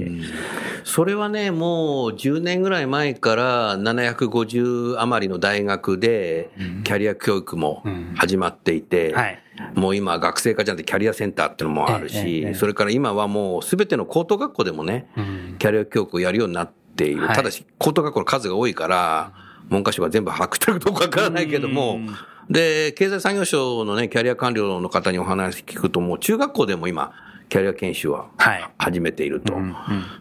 [0.84, 6.50] それはね、もう10年ぐらい前から750余りの大学で
[6.84, 7.84] キャリア教育も
[8.16, 9.40] 始まっていて、はい。
[9.76, 15.56] もう今学生課じゃなくてキャリアセンターっていうのもあるし、えそれから今はもうすべての高等学校でもね、うん。
[15.60, 17.28] キャリア教育をやるようになっている。
[17.28, 17.36] はい。
[17.36, 19.34] ただし、高等学校の数が多いから、
[19.70, 22.16] 文科省が全部把握してるかどうかわからないけどもうん、
[22.50, 27.14] で、経済産業省のね、キャリア官僚の方にお話聞くと、もう中学校でも今、
[27.52, 28.70] キャリア研修ははい。
[28.78, 29.54] 始めていると。
[29.54, 29.76] うんうん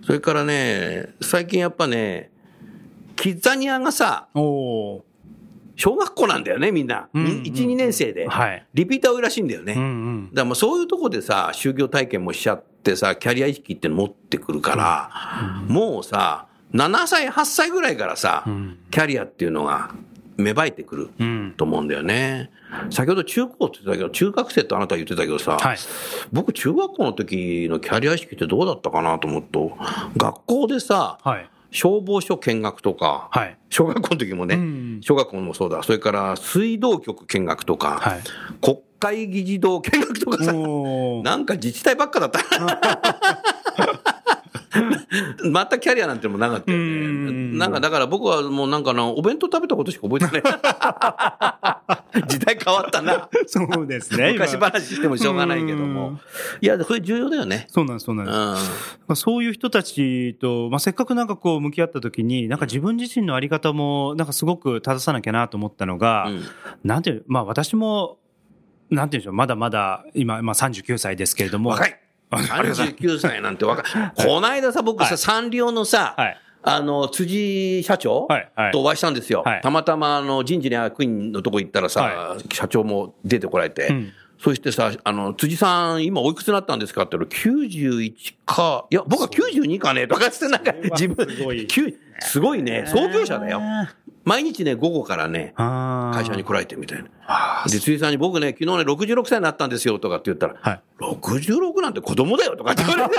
[0.05, 2.33] それからね、最近やっぱね、
[3.15, 5.05] キッザニアがさ、小
[5.97, 7.09] 学校なんだよね、みんな。
[7.15, 8.27] うん1、2年生で。
[8.27, 8.67] はい。
[8.75, 9.75] リピーター多いらしいんだよね。
[9.75, 19.95] うんうんだからもうそういうとこでさ、就業体験もしちゃってさ、キャリア意識っての持ってくるから、もうさ、7歳、8歳ぐらいからさ、んキャリアっていうのが
[20.41, 21.55] 芽生えてくるうん。
[21.57, 22.51] と思うんだよね。
[22.91, 25.79] 先ほど中高って言ってたけど、中学生ってあなた言ってたけどさ、はい。
[26.33, 29.77] 僕中学校の時のキャリア意識ってどうだったかなと思うと、
[30.17, 31.49] 学校でさ、はい。
[31.73, 33.57] 消防署見学とか、はい。
[33.69, 38.21] 小学校の時もね、うん小学校もそうだ、それから水道局見学とか、はい。
[38.61, 42.41] 国会議事堂見学とかさ、なんか自治体ばっかだった。
[45.51, 46.85] またキャリアなんてのもなかったよね。
[46.85, 50.53] うんなんかだから僕はもうなんかな、お弁当食べたことしか覚えてない。
[52.29, 53.29] 時代変わったな。
[53.47, 54.33] そうですね。
[54.33, 56.21] 昔今話してもしょうがないけどうもん。
[56.61, 57.67] いや、それ重要だよね。
[57.69, 58.39] そうなんです、そうなんうです。
[58.39, 58.73] ん。
[59.09, 66.45] まあ、そういう人たちと、まあ、せっかくなんかこう向き合った時に、なんか自分自身のあり方も、なんかすごく正さなきゃなと思ったのが、うん
[66.85, 68.19] なんていう、まあ私も、
[68.91, 71.71] なんていうんでしょう、まだまだ、今、まあ39歳ですけれども。
[71.71, 72.01] 若い。
[72.31, 74.13] 39歳なんて若い。
[74.15, 75.19] この間さ、僕さ、はい。
[75.19, 76.39] サンリオのさ、はい。
[76.63, 78.73] あの、辻社長はいはい。
[78.73, 79.43] とお会いしたんですよ。
[79.45, 79.61] はい。
[79.63, 84.13] たまたま、あの、人事の役員のとこ行ったらさ、は社長も出てこられて、うん
[84.43, 93.61] そしてさ、あの、辻さん、今おいくつになったんですかって言ったら、91か、いや、僕は92かねとかって、なんか、自分、すごい9すごいね、創業者だよ。
[94.25, 97.65] 毎日ね、午後からね、会会社に来られてみたいな。
[97.67, 100.83] で、辻さんに僕ね、昨日ね、66歳になったんですよとかって言ったら、はい。
[101.01, 103.17] 66なんて子供だよとかって言われて。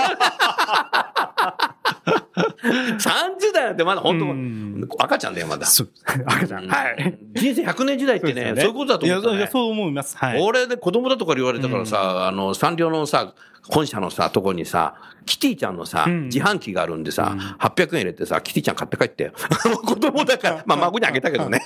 [2.56, 5.66] 30代なんてまだ本当赤ちゃんだよ、まだ。
[6.26, 6.66] 赤ちゃん。
[6.66, 7.18] はい。
[7.34, 9.32] 人生100年時代ってね、そういうことだと思った、ね。
[9.32, 10.16] いやいや、そう思います。
[10.16, 10.42] はい。
[10.42, 13.34] 俺で子供だとか言われたからさ、あの、サンリオのさ、
[13.68, 14.94] 本社のさ、とこにさ、
[15.26, 19.32] キティちゃんのさ、ん自販機があるんでさ、800円入れてさ、キティちゃん買って帰ってよ。
[19.84, 21.62] 子供だから、まあ孫にあげたけどね。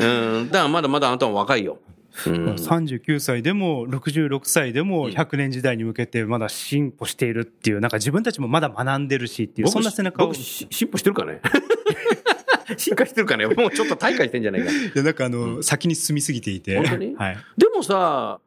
[0.00, 1.78] うん、だからまだまだあなたも若いよ。
[2.26, 10.34] うん、39歳でも66歳でも100年時代に向けてまだ進歩しているっていう、なんか自分たちもまだ学んでるしっていう、僕そんな背中を。
[10.34, 11.40] 進歩してるかね？
[12.76, 13.46] 進化してるかね？
[13.46, 14.70] もうちょっと大会してんじゃないか。
[14.70, 16.76] いや、なんかあの、先に進みすぎていて。
[16.76, 17.14] 本当に？
[17.14, 17.36] はい。
[17.56, 18.40] でもさ、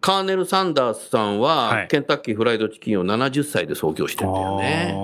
[0.00, 4.94] カーネル・サンダースさんは、はいケンタッキーフライドチキンを70歳で創業してんだよね。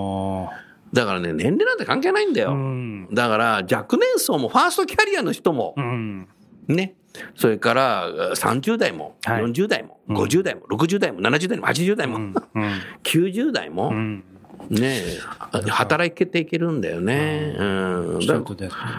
[0.92, 2.52] だからね、年齢なんて関係ないんだよ。
[2.52, 3.08] うん。
[3.12, 6.28] だから、若年層も、ファーストキャリアの人もう、ん。
[6.68, 6.94] ね。
[7.34, 12.34] それから、30代も、はい40代も、うん50代も、60代も、70代も、80代も、うん。
[13.04, 14.24] 90代もう、ん。
[14.70, 15.02] ね、
[15.68, 17.54] 働いていけるんだよね。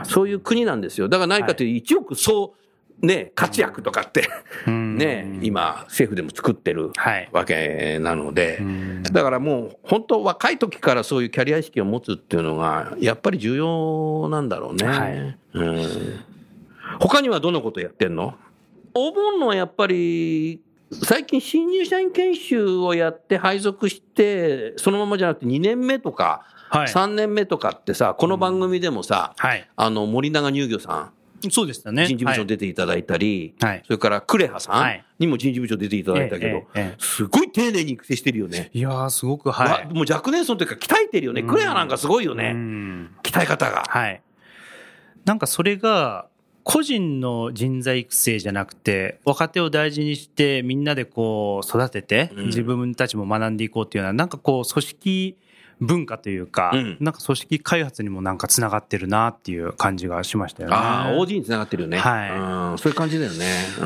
[0.03, 1.09] そういう国なんですよ。
[1.09, 2.53] だから何かというと、1億総、
[3.01, 4.29] ね、活躍とかって、
[4.67, 7.29] うん ね、今、政府でも作ってるはい。
[7.31, 14.85] わけなので、うんだからもう、本当、若い時からそういうキャリア意識を持つっていうのが、やっぱり重要なんだろうね。
[14.85, 16.23] はいうん、
[16.99, 18.35] 他にはどんなことやってんの？
[18.93, 20.61] お盆のやっぱり、
[21.03, 26.87] 最近新入社員研修をやって配属して、そのままじゃなくて2年目とか、はい。
[26.87, 29.67] 3年目とかってさ、この番組でもさ、はい。
[29.75, 31.11] あの、森永乳業さ
[31.49, 32.07] そうでしたん、ね。
[32.07, 33.71] 人事部長出ていただいたり、はい。
[33.71, 33.83] はい。
[33.85, 36.63] それからクレハさんはいにも人事部長出ていただいたけど、
[36.97, 38.71] すごい丁寧に育成してるよね。
[38.73, 39.93] いやー、すごく、はわい。
[39.93, 41.43] もう若年層というか鍛えてるよね。
[41.43, 42.53] クレアなんかすごいようね。
[42.53, 43.15] ん。
[43.23, 43.83] 鍛え方が。
[43.87, 44.21] はい。
[45.25, 46.27] なんかそれが、
[46.63, 52.45] 個人の人材育成じゃなくて、若手を大事にして、みんなでこう育てて、うん。
[52.47, 55.37] 自分たちも学んでいこうっていうのは、なんかこう、組織
[55.85, 60.75] 文化というか、うんなんか組織開発にもなんかつながってるなっていう感じがしましたよね。
[60.75, 61.97] ああ、OG につながってるよね。
[61.97, 62.31] はい
[62.71, 62.77] うん。
[62.77, 63.45] そういう感じだよね。
[63.79, 63.81] う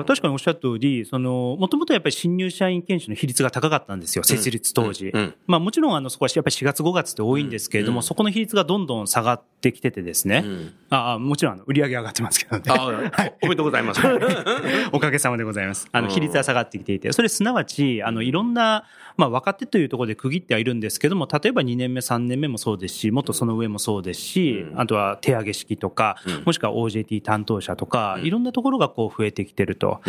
[0.00, 0.04] ん。
[0.06, 5.10] 確かにおっしゃった通り、その、もともとやっぱり新入社員研修の比率が高かったんですよ、設立当時。
[5.12, 5.34] うん。
[5.46, 10.42] まあもちろんあのそこはやっぱり4月5月って多いんですけれども、うんそこの比率がどんどん下がってきててですね。
[10.44, 12.64] うんああもちろんあの売り上げ上がってますけどね。
[12.68, 14.00] あおめでとうございます。
[14.92, 15.88] おかげさまでございます。
[15.92, 18.84] あの、うん比率は下がってきていて、それすなわち、あの、いろんな、
[19.16, 30.00] まあ、若手というところで区切ってはいるんですけども、例えば2年目、3年目もそうですし、もっとその上もそうですし、うんあとは手上げ式とか、うんもしくは OJT 担当者とか、うんいろんなところがこう増えてきてると。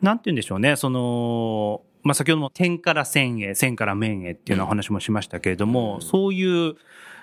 [0.00, 6.76] なんて言うんでしょうね、その、まあ、先ほども点から線へ、線から面へっていうようなお話もしましたけれども、うんそういう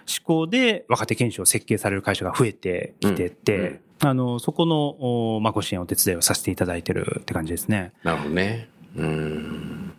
[0.07, 7.93] 思考で若手研修を設計される会社が増えてきてて、あの、そこの、おまあ、ご支援お手伝いをさせていただいてるって感じですね。
[8.03, 8.69] なるほどね。
[8.95, 9.93] うん。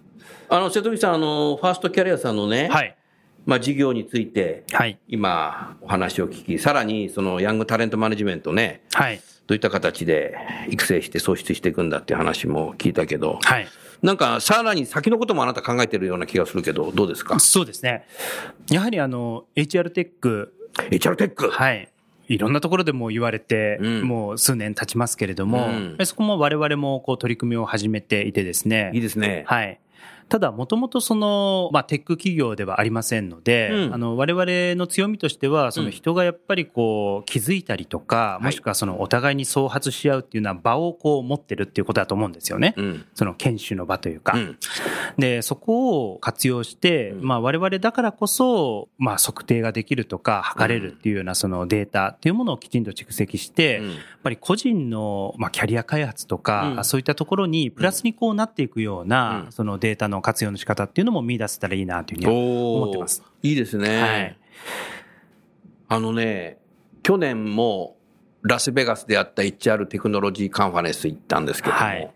[0.49, 2.97] あの、瀬戸口さん、あの、ファーストキャリアさんのね、はい。
[3.47, 4.99] まあ、事業について、はい。
[5.09, 9.21] 今、お話を聞き、さらに、その、ヤングタレントマネジメントね、はい。
[9.47, 10.35] どういった形で
[10.69, 13.69] 育成して創出していくんだっていう話も聞いたけど、はい。
[14.03, 17.39] なんか、さらに先のこともあなた考えてるような気がするけど、どうですか？
[17.39, 18.05] そうですね。
[18.71, 20.53] やはりあの、HR テック、
[20.91, 21.49] ?HR テック。
[21.51, 21.89] はい。
[22.29, 28.91] いろんなところでも言われて、うんもう数年経ちますけれども、うんそこも我々もこう取り組みを始めていてですね。
[28.93, 29.45] いいですね。
[29.47, 29.79] はい。
[30.29, 34.45] ただ、もともとその、まあ、テック企業ではありませんので、うんあの、我々
[34.79, 42.75] の強みとしては、その人がやっぱりこう、気づいたりとか、いもしくはその、お互いに創発し合うっていうような場をこう、持ってるっていうことだと思うんですよね。
[42.77, 43.05] うん。
[43.15, 44.33] その研修の場というか。
[44.35, 44.59] うん。
[45.19, 63.23] で、そこを活用して、うんまあ我々だからこそ、まあ測定ができるとか、測れるっていうようなそのデータっていうものをきちんと蓄積して、うんやっぱり個人の、まあ、キャリア開発とか、うんそういったところにプラスにこうなっていくような、うんそのデータの活用の仕方っていうのも見出せたらいいなというふうにお思ってます。
[63.43, 64.01] いいですね。
[64.01, 64.39] はい。
[65.89, 66.59] あのね、
[67.03, 67.97] 去年も
[68.43, 72.11] ラスベガスであった HR テクノロジーカンファレンス行ったんですけども、はい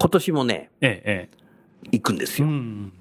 [0.00, 2.44] 今年もね、ええ、え行くんですえ。
[2.44, 2.52] うよ。
[2.52, 2.92] ん。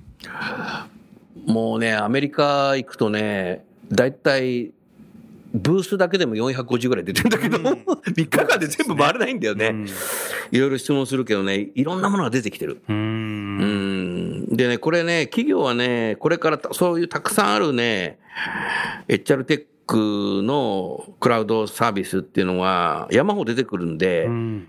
[1.45, 4.71] もうね、アメリカ行くとね、だいたい
[5.53, 9.85] ブースだけでも450ぐらい出てるんだけど、3日間で全部回れないんだよね。
[10.51, 12.81] いろいろ質問するけどね、いろんなものが出てきてる。
[12.87, 13.46] うん。
[14.57, 18.17] でね、これね、企業はね、これからたそういうたくさんあるね、
[19.07, 24.67] HR テックのクラウドサービスっていうのは山ほど出てくるんで、うん。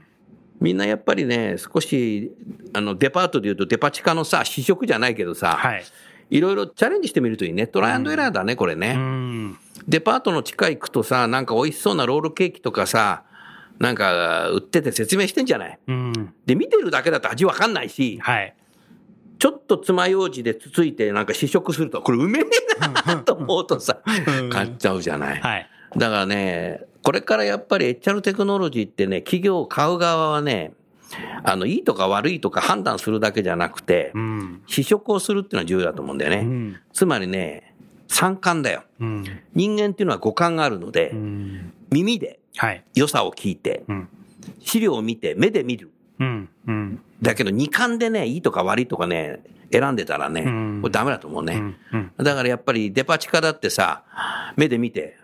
[0.60, 2.32] みんなやっぱりね、少し、
[2.74, 5.84] あの、デパートでいうとデパ地下のさ、試食じゃないけどさ、はい。
[6.30, 7.66] いろいろチャレンジしてみるといいね。
[7.66, 8.94] トライアンドエラーだね、これね。
[8.94, 9.58] うん。
[9.86, 13.22] デパートの地下行くとさ、なんか美味しそうなロールケーキとかさ、
[13.78, 15.78] なんか売ってて説明してんじゃない？
[15.86, 16.34] うん。
[16.44, 18.54] で、見てるだけだと味わかんないし、はい。
[19.38, 22.44] ちょっと爪楊枝でつついてなんか試食すると、これうめえ
[23.06, 23.98] なと思うとさ、
[24.50, 25.40] 買っちゃうじゃない。
[25.40, 25.68] はい。
[25.96, 30.72] だからね、これからやっぱり HR テクノロジーってね、企業を買う側はね、
[31.44, 34.62] あの、いいとか悪いとか判断するだけじゃなくて、うん。
[34.66, 36.38] 試食をするっていうのは重要だと思うんだよね。
[36.38, 36.76] うん。
[36.92, 37.74] つまりね、
[38.08, 38.82] 三感だよ。
[39.00, 39.24] うん。
[39.54, 41.72] 人間っていうのは五感があるので、うん。
[41.90, 42.84] 耳ではい。
[42.94, 44.08] 良さを聞いて、うん。
[44.60, 45.90] 資料を見て、目で見る。
[46.18, 46.48] うん。
[46.66, 47.00] うん。
[47.22, 49.40] だけど二感でね、いいとか悪いとかね、
[49.72, 51.54] 選んでたらね、うんこれダメだと思うね。
[51.54, 51.76] うん。
[52.18, 52.24] うん。
[52.24, 54.02] だからやっぱりデパ地下だってさ、
[54.56, 55.16] 目で見て、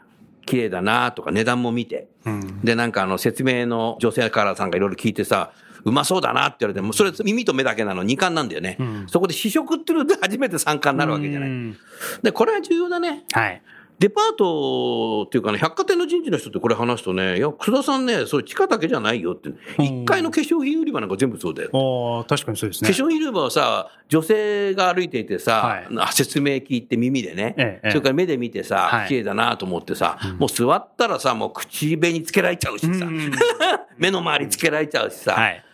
[0.47, 2.61] 綺麗だなとか値段も見て、うん。
[2.63, 5.53] で、なんかあの説明の女性からさんがいろいろ聞いてさ、
[5.85, 8.77] うまそうだなって言われても、それ耳と目だけなの二感なんだよね。
[8.81, 11.49] んそこで試食っていうので初めて三感になるわけじゃない。
[11.49, 11.77] うん
[12.23, 13.25] で、これは重要だね。
[13.33, 13.63] はい。
[13.99, 19.51] デパートっていうかね、百貨店の人事の人ってこれ話すとね、いや、楠田さんね、それ地下だけじゃないよって。
[19.79, 21.71] 一階の化粧品売り場なんか全部そうだよ。
[21.73, 22.91] おー確かにそうですね。
[22.91, 33.33] 化粧品売り場はさ、女性が歩いていてさ、はいあ説明聞いて耳でね、ええええそれから目で見てさ、はい綺麗だなと思ってさ、もう座ったらさ、もう口紅つけられちゃうしさ、うん
[33.97, 35.65] 目の周りつけられちゃうしさ、はい。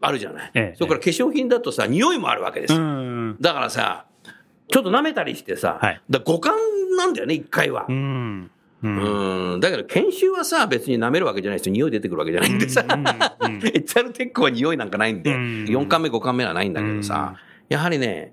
[0.00, 2.78] あるじゃない、ええそれから化粧品だとさ、匂いもあるわけですよ。
[2.80, 3.36] うん。
[3.40, 4.06] だからさ、
[4.68, 6.54] ちょっと舐めたりしてさ、はいだ五感
[6.96, 7.86] なんだよね、一回は。
[7.88, 8.50] うん。
[8.82, 9.52] うん。
[9.54, 11.72] うん、だけど研修はさ、別に舐めるわけじゃないですよ。
[11.72, 12.82] 匂い出てくるわけじゃないんでさ。
[12.82, 17.36] HR テックは匂いなんかないんで、うん4巻目、5巻目はないんだけどさ、
[17.68, 18.32] やはりね、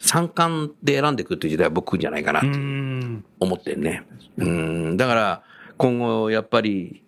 [0.00, 3.24] 3巻で選んでいくっていう時代は僕じゃないかなうとん。
[3.40, 4.04] 思ってるね。
[4.36, 5.42] うん、だから
[5.76, 7.02] 今後やっぱり、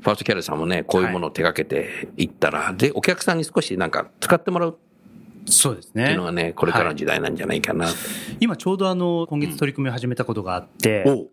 [0.00, 4.78] ファーストキャリアさんもね、こういうものを手掛けていったら、で、お客さんに少しなんか使ってもらう
[5.46, 6.04] そうですね。
[6.04, 6.24] っていうの。
[6.24, 7.88] がね、これからの時代なんじゃないかな。
[8.40, 11.28] 今ちょうどあの、今月取り組みを始めたことがあって、おう。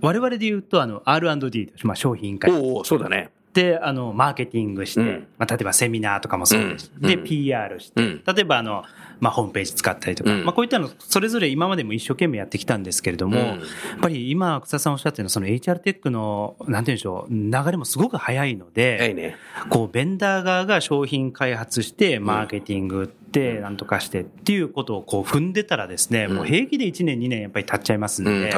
[0.00, 3.30] 我々で言うとあの、R&D、まあ商品開発おうおうそうだね。
[3.56, 5.26] で、あの、マーケティングして、うん。
[5.38, 6.86] まあ、例えばセミナーとかもそうです。
[6.86, 7.20] し、で、うん。
[7.20, 8.22] うん PR して、うん。
[8.26, 8.84] 例えばあの、
[9.20, 10.44] まあ、ホームページ使ったりとか、うん。
[10.44, 13.46] まあ、こういったの、それぞれ今までも一生懸命やってきたんですけれども、うん。
[13.46, 13.58] やっ
[14.00, 19.36] ぱり今、草田さんおっしゃってるのは、その HR テックの、なんて言うんでしょう、流れもすごく早いので、はいね。
[19.70, 28.50] こう、ベンダー側が商品開発して、マーケティングって、なんとかしてっていうことをこう踏んでたらですね、もう平気で1年、2年やっぱり経っちゃいますんうん、で。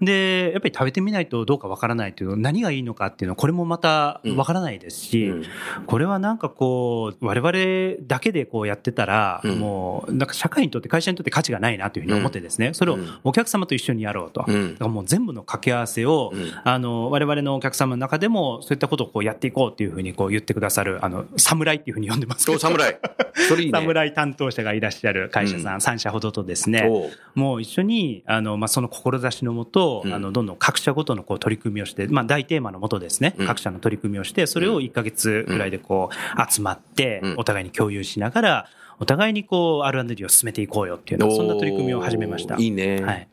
[0.00, 5.44] で、やっぱり食べてみないとどうかわからないという、何がいいのかっていうのは、これもまたわからないですし、うん。
[5.86, 9.58] これはなんかこう、我々だけでこうやってたら、うん。
[9.58, 9.73] もう、
[10.08, 14.44] なんか社会にとって、会社にとって価値がないなというふうに思ってですね、それをお客様と一緒にやろうと。
[14.46, 14.72] うん。
[14.72, 16.52] だからもう全部の掛け合わせを、うん。
[16.64, 22.56] あの、我々のお客様の中でも、そういったことをこうやっていこうっていうふうにこう言ってくださる、あの、侍っていうふうに呼んでますけど。
[22.56, 22.98] お侍。
[23.48, 23.78] それいいね。
[23.78, 26.88] 侍担当者がいらっしゃる会社さん、3社ほどとですね、
[27.34, 30.12] もう一緒に、あの、まあ、その志のもと、うん。
[30.12, 33.46] あの、どんどん各社ごとのこう取り組みをして、まあ、大テーマのもとですね、うん。
[33.46, 38.68] 各社の取り組みをして、それを1ヶ月ぐらいでこう、集まってうん、お互いに共有しながら、
[39.00, 42.56] お互いにこう、R&D を進めていこうよっていうそんな取り組みを始めました。
[42.56, 43.02] いいね。
[43.02, 43.28] はい。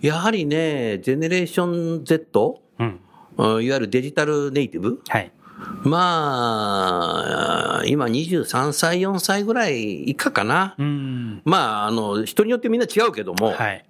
[0.00, 2.62] やはりね、ジェネレーション Z?
[2.78, 3.00] うん。
[3.36, 5.00] うんいわゆるデジタルネイティブ？
[5.08, 5.30] はい。
[5.82, 10.74] まあ、今23歳、4歳ぐらい以下かな。
[10.78, 11.42] うん。
[11.44, 13.84] まあ、あの、人によってみんな違うけども、はい。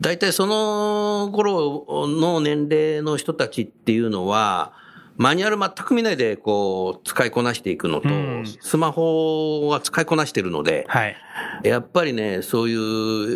[0.00, 4.72] 大体その頃の年齢の人たちっていうのは、
[5.16, 11.16] マニュアル全く見ないでこう使いこなしていくのと、うんスマホは使いこなしてるので、はい。
[11.62, 12.78] やっぱりね、そういう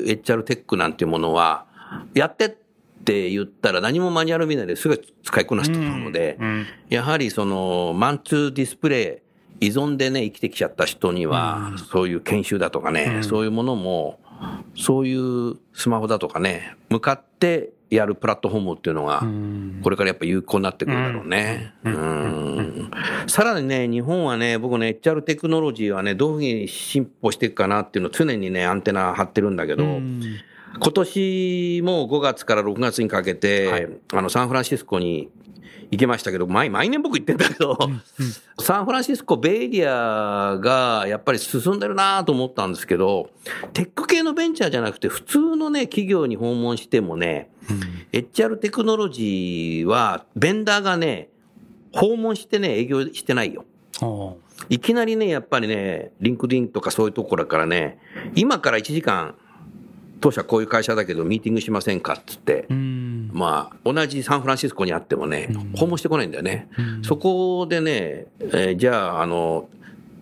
[0.06, 1.66] HR テックなんていうものは、
[2.14, 2.50] やってっ
[3.04, 6.66] て言ったら何もマニュアル見ないですぐ使いこなしてるので、うん。
[6.88, 9.22] やはりそのマンツーディスプレ
[9.60, 14.20] イ依存でね、生きてきちゃった人には、そういう研修だとかね、そういうものも、
[14.76, 19.22] そういうスマホだとかね、向かってやるプラットフォームっていうのが、
[19.82, 21.72] これからやっぱ有効になってくるんだろうね。
[21.84, 22.90] うん。
[23.26, 35.30] さらにね、日本はね、僕ね、HR テクノロジーはね、どういうふうに進歩していくかなっていうのを常にね、アンテナ張ってるんだけど、今年も5月から6月にかけて、あの、サンフランシスコに
[35.90, 37.78] 行けましたけど、毎毎年僕行ってんだけど、
[38.60, 43.30] サンフランシスコ、ベイエリアがやっぱり進んでるなと思ったんですけど、
[43.72, 47.50] テック系のベンチャーじゃなくて、普通のね、企業に訪問してもね、
[48.12, 51.30] HR テクノロジーは、ベンダーがね、
[51.92, 53.64] 訪問してね、営業してないよ。
[54.68, 57.98] いきなりね、やっぱりね、リンクディンとかそういうところからね、
[58.34, 59.34] 今から1時間、
[60.20, 63.07] 当社こういう会社だけどミーティングしませんかっつって、うん。
[63.32, 66.68] まあ、同じサンフランシスコにあってもね、訪問してこないんだよね。
[67.02, 69.68] そこでね、えーじゃあ、あの、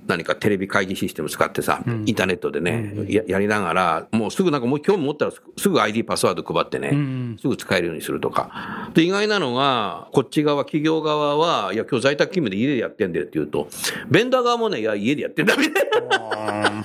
[0.06, 8.90] 何かテレビ会議システム使ってさ、インターネットでね、ややりながら、もうすぐなんかもう興味持ったらすすぐ ID パスワード配ってね、すぐ使えるようにするとか。
[8.94, 13.68] で、意外なのが、こっち側、企業側は、いや、今日在宅勤務で家でやってんだよって言うと、
[14.08, 15.98] ベンダー側もね、いや、家でやってんだみたいな。
[16.08, 16.84] だ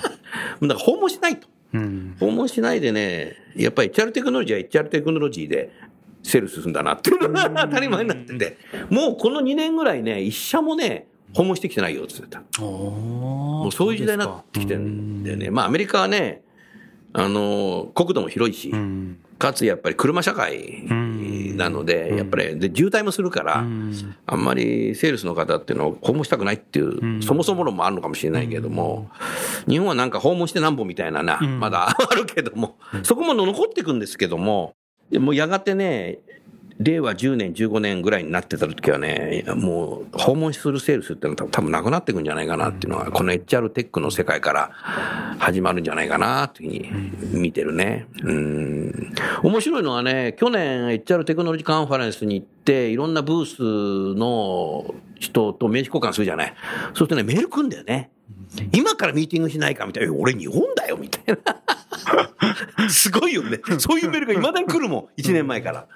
[0.60, 1.46] ら訪問しないと。
[1.74, 2.16] うん。
[2.18, 5.70] 訪問しないでね、やっぱり HR テクノロジーは HR テクノロジーで
[6.22, 7.10] セールスするんだなって。
[7.10, 8.58] いうのが当たり前になってて、
[8.90, 12.60] もうこの2年ぐらいね、一社もね、訪問してきてないよって言ってた。
[12.60, 12.90] も
[13.62, 15.50] もうそういう時代になってきてるんだよね。
[15.50, 16.42] まあアメリカはね、
[17.14, 19.18] あの、国土も広いし、うん。
[19.38, 20.86] かつやっぱり車社会
[21.56, 29.10] なので、やっぱり、で、渋滞もするから、あんまりセールスの方っていうのを訪問したくないっていう、そもそも論もあるのかもしれないけれども、
[29.68, 34.81] 日本はなんか訪問してなんぼみたいなな、まだ あるけども、そこも残っていくんですけども、で
[35.18, 36.18] もうやがてね、
[36.78, 44.70] 令和10年、15年ぐらいになってた時はね、もう訪問するセールスっていうのは多分なくなっていくんじゃないかなっていうのは、この HR テックの世界から
[45.38, 48.06] 始まるんじゃないかなっていうふうに見てるね。
[48.22, 49.14] うん。
[49.42, 53.46] 面白いのはね、去年 HR テクノロジーカンファレンスに行って、いろんなブー
[54.14, 56.54] スの人と名刺交換するじゃない。
[56.86, 58.10] そうするとね、メール来んだよね。
[58.72, 60.12] 今からミーティングしないかみたいな。
[60.12, 61.38] え俺日本だよみたい
[62.78, 62.88] な。
[62.88, 63.60] すごいよね。
[63.78, 65.20] そういうメールが未だに来るもん。
[65.20, 65.86] 1年前から。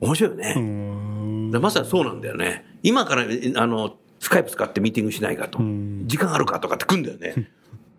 [0.00, 1.50] 面白いよね。
[1.50, 2.64] でまさにそうなんだよね。
[2.82, 5.58] 今から、えあの、スカイプ使ってミーティングしないかと。
[6.06, 7.50] 時間あるかとかって来んだよね。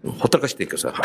[0.03, 0.93] ほったらかしてるけどさ。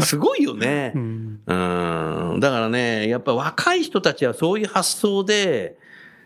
[0.00, 0.92] すごいよね。
[0.94, 1.40] うん。
[1.46, 5.76] だからね、やっぱ若い人たちはそういう発想で、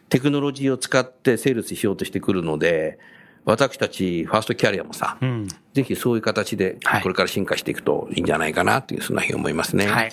[0.08, 2.98] テクノロジーを使ってセールスしようとしてくるので、
[3.44, 5.48] 私たちファーストキャリアもさ、うん。
[5.72, 9.86] ぜひそういう形ではいこれから進化していくといいんじゃないかなっていう、そんなふうに思いますね。
[9.86, 10.12] はい。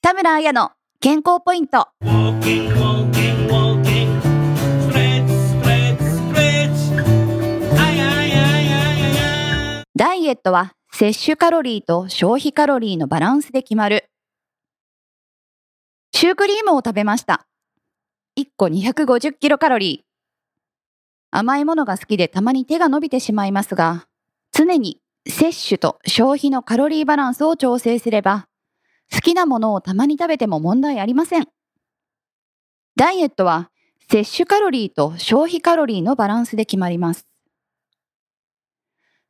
[0.00, 1.88] 田村彩の健康ポイント。
[9.94, 14.06] ダイエットは摂取カロリーと消費カロリーのバランスで決まる。
[16.14, 17.46] シュークリームを食べました。
[18.38, 20.11] 1個250キロカロリー。
[21.34, 24.06] 甘いものが好きでたまに手が伸びてしまいますが、
[24.52, 28.48] 常に摂取と消費のカロリーバランスを調整すれば、
[29.10, 31.48] 好きなものをたまに食べても問題ありません。
[32.96, 33.70] ダイエットは
[34.10, 37.26] 摂取カロリーと消費カロリーのバランスで決まります。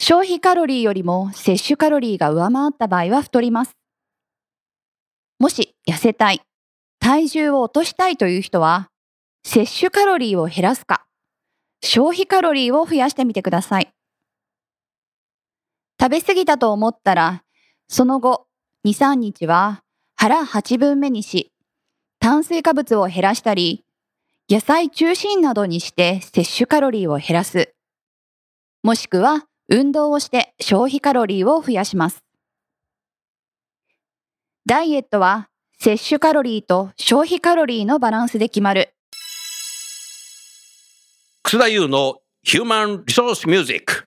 [0.01, 3.77] 消費カロリーよりも摂取カロリーが上回った場合は太ります。
[5.39, 6.43] もし痩せたい、
[6.99, 8.91] 体重を落としたいという人は、
[9.45, 11.07] 摂取カロリーを減らすか、
[11.83, 13.93] 消費カロリーを増やしてみてください。
[16.01, 17.45] 食べ過ぎたと思ったら、
[17.89, 18.47] その後、
[18.85, 19.83] 2、3日は
[20.17, 21.53] 腹8分目にし、
[22.19, 23.85] 炭水化物を減らしたり、
[24.49, 27.75] 野菜中心などにして摂取カロリーを減らす。
[28.83, 32.25] もしくは運動をして消費カロリーを増やします。
[34.67, 38.92] ダイエットは摂取カロリーと消費カロリーのバランスで決まる。
[41.45, 44.05] 楠田優のヒューマンリソースミュージック。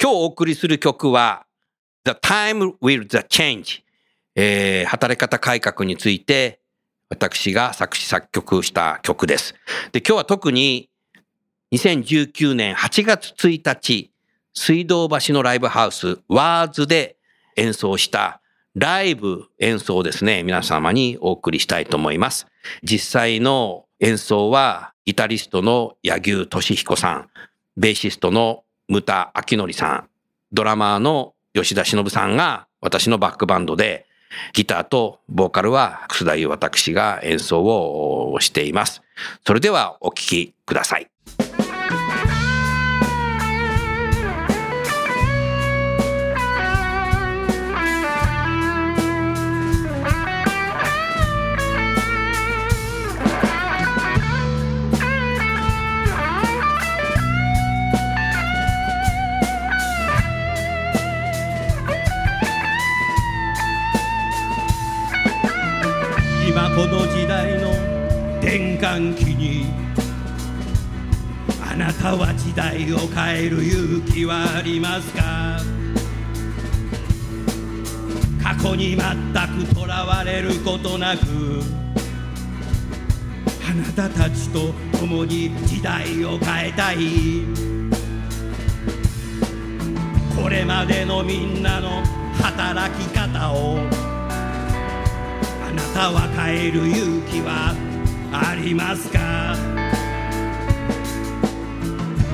[0.00, 1.46] 今日お送りする曲は
[2.04, 3.80] The Time Will the Change、
[4.36, 6.60] えー働き方改革について
[7.08, 9.54] 私が作詞作曲した曲です。
[9.90, 10.90] で今日は特に
[11.72, 14.12] 2019年8月1日
[14.58, 17.16] 水道橋のライブハウスワーズで
[17.56, 18.40] 演奏した
[18.74, 22.48] ライブ演奏をですね皆様にお送りしたいと思います。
[22.82, 27.30] 実際の演奏はギタリストの柳生俊彦さん、
[27.76, 30.08] ベーシストの牟田明則さん、
[30.52, 34.06] ドラマーの吉田忍さんが私のバックバンドで
[34.54, 39.02] ギターとボーカルは楠田優私が演奏をしています。
[39.46, 41.08] それではお聴きください。
[66.58, 67.70] 今この時代の
[68.40, 69.66] 転換期に
[71.62, 75.60] あなたは時代を変える勇気はありますか？
[78.42, 79.06] 過去に全
[79.68, 81.20] くとらわれることなく
[83.70, 86.98] あなたたちと共に時代を変えたい。
[90.42, 92.02] これまでのみんなの
[92.42, 93.78] 働き方を
[95.78, 97.74] なたは変える勇気は
[98.32, 99.18] ありますか？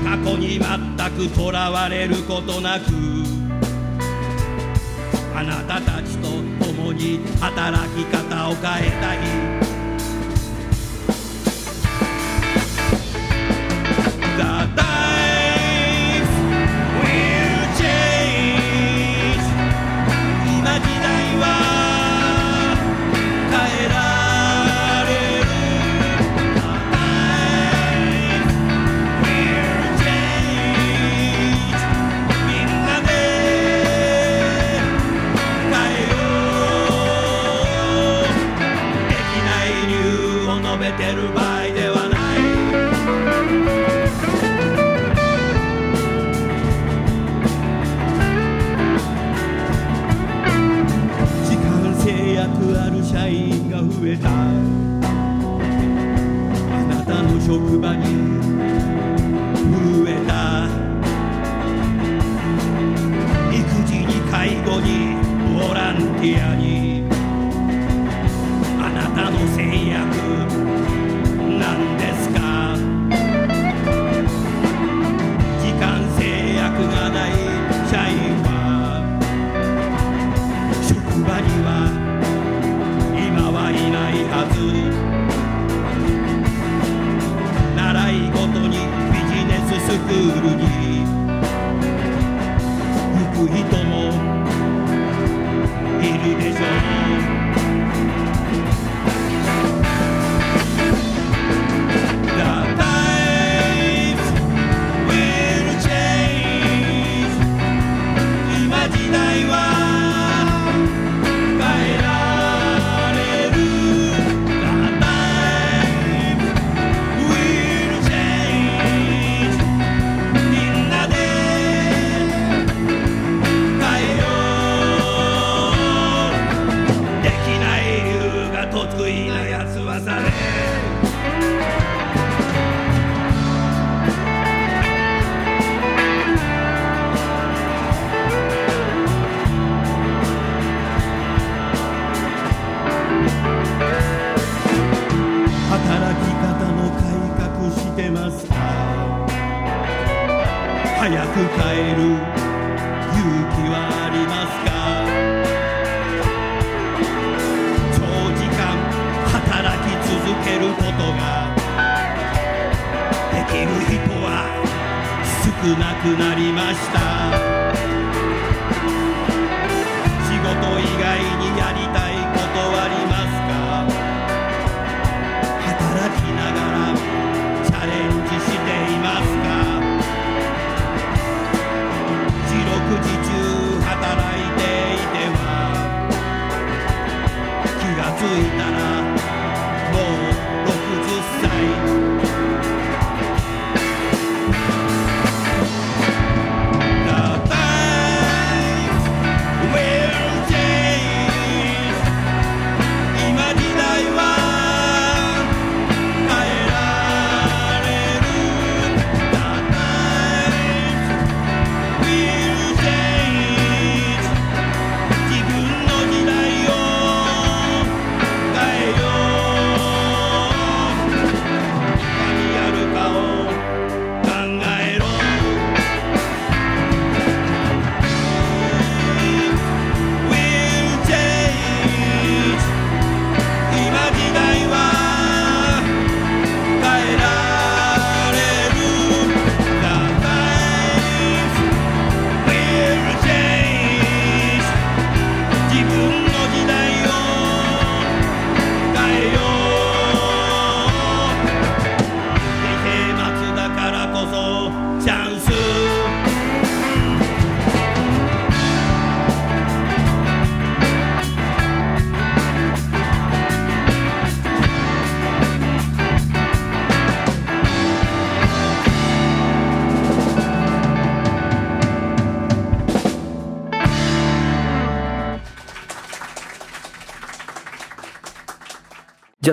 [0.03, 2.85] 過去に全くとらわれることなく
[5.35, 6.27] あなたたちと
[6.65, 9.64] 共に働き方を変えたい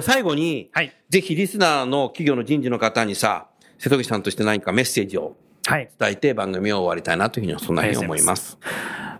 [0.02, 0.92] 最後に、はい。
[1.08, 3.46] ぜひリスナーの企業の人事の方にさ、
[3.78, 5.36] 瀬戸口さんとして何かメッセージを
[5.66, 5.88] はい。
[5.98, 8.58] 伝えて番組を終わりたいなというふうに、そんなふうに思います。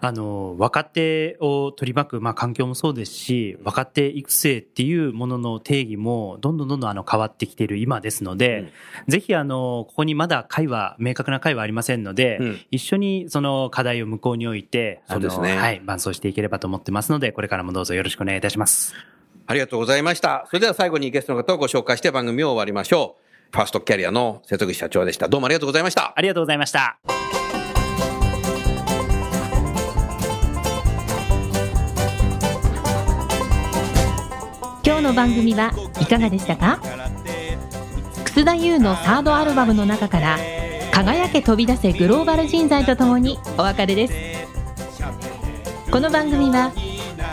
[0.04, 8.72] あの、若手を取り巻く、まあ、環境もそうですし、若手育成っていうものの定義も、どんどんどんどんあの変わってきている今ですので、
[9.06, 18.94] ぜひあの、ここにまだ会は、明確な会はありませんので、うん一緒にその課題を向こうに置いて、そうですねはい、伴走していければと思ってますので、これからもどうぞよろしくお願いいたします。
[19.52, 20.46] ありがとうございました。
[20.46, 23.16] それでは最後にゲストの方をご紹介して番組を終わりましょ
[23.50, 23.54] う。
[23.54, 25.28] ファーストキャリアの瀬戸口社長でした。
[25.28, 26.14] どうもありがとうございました。
[26.16, 26.98] ありがとうございました。
[34.82, 36.80] 今日の番組はいかがでしたか？
[38.24, 40.38] 楠田優のサードアルバムの中から
[40.94, 44.14] 「輝け飛び出せグローバル人材」とともにお別れです
[45.90, 46.72] この番組は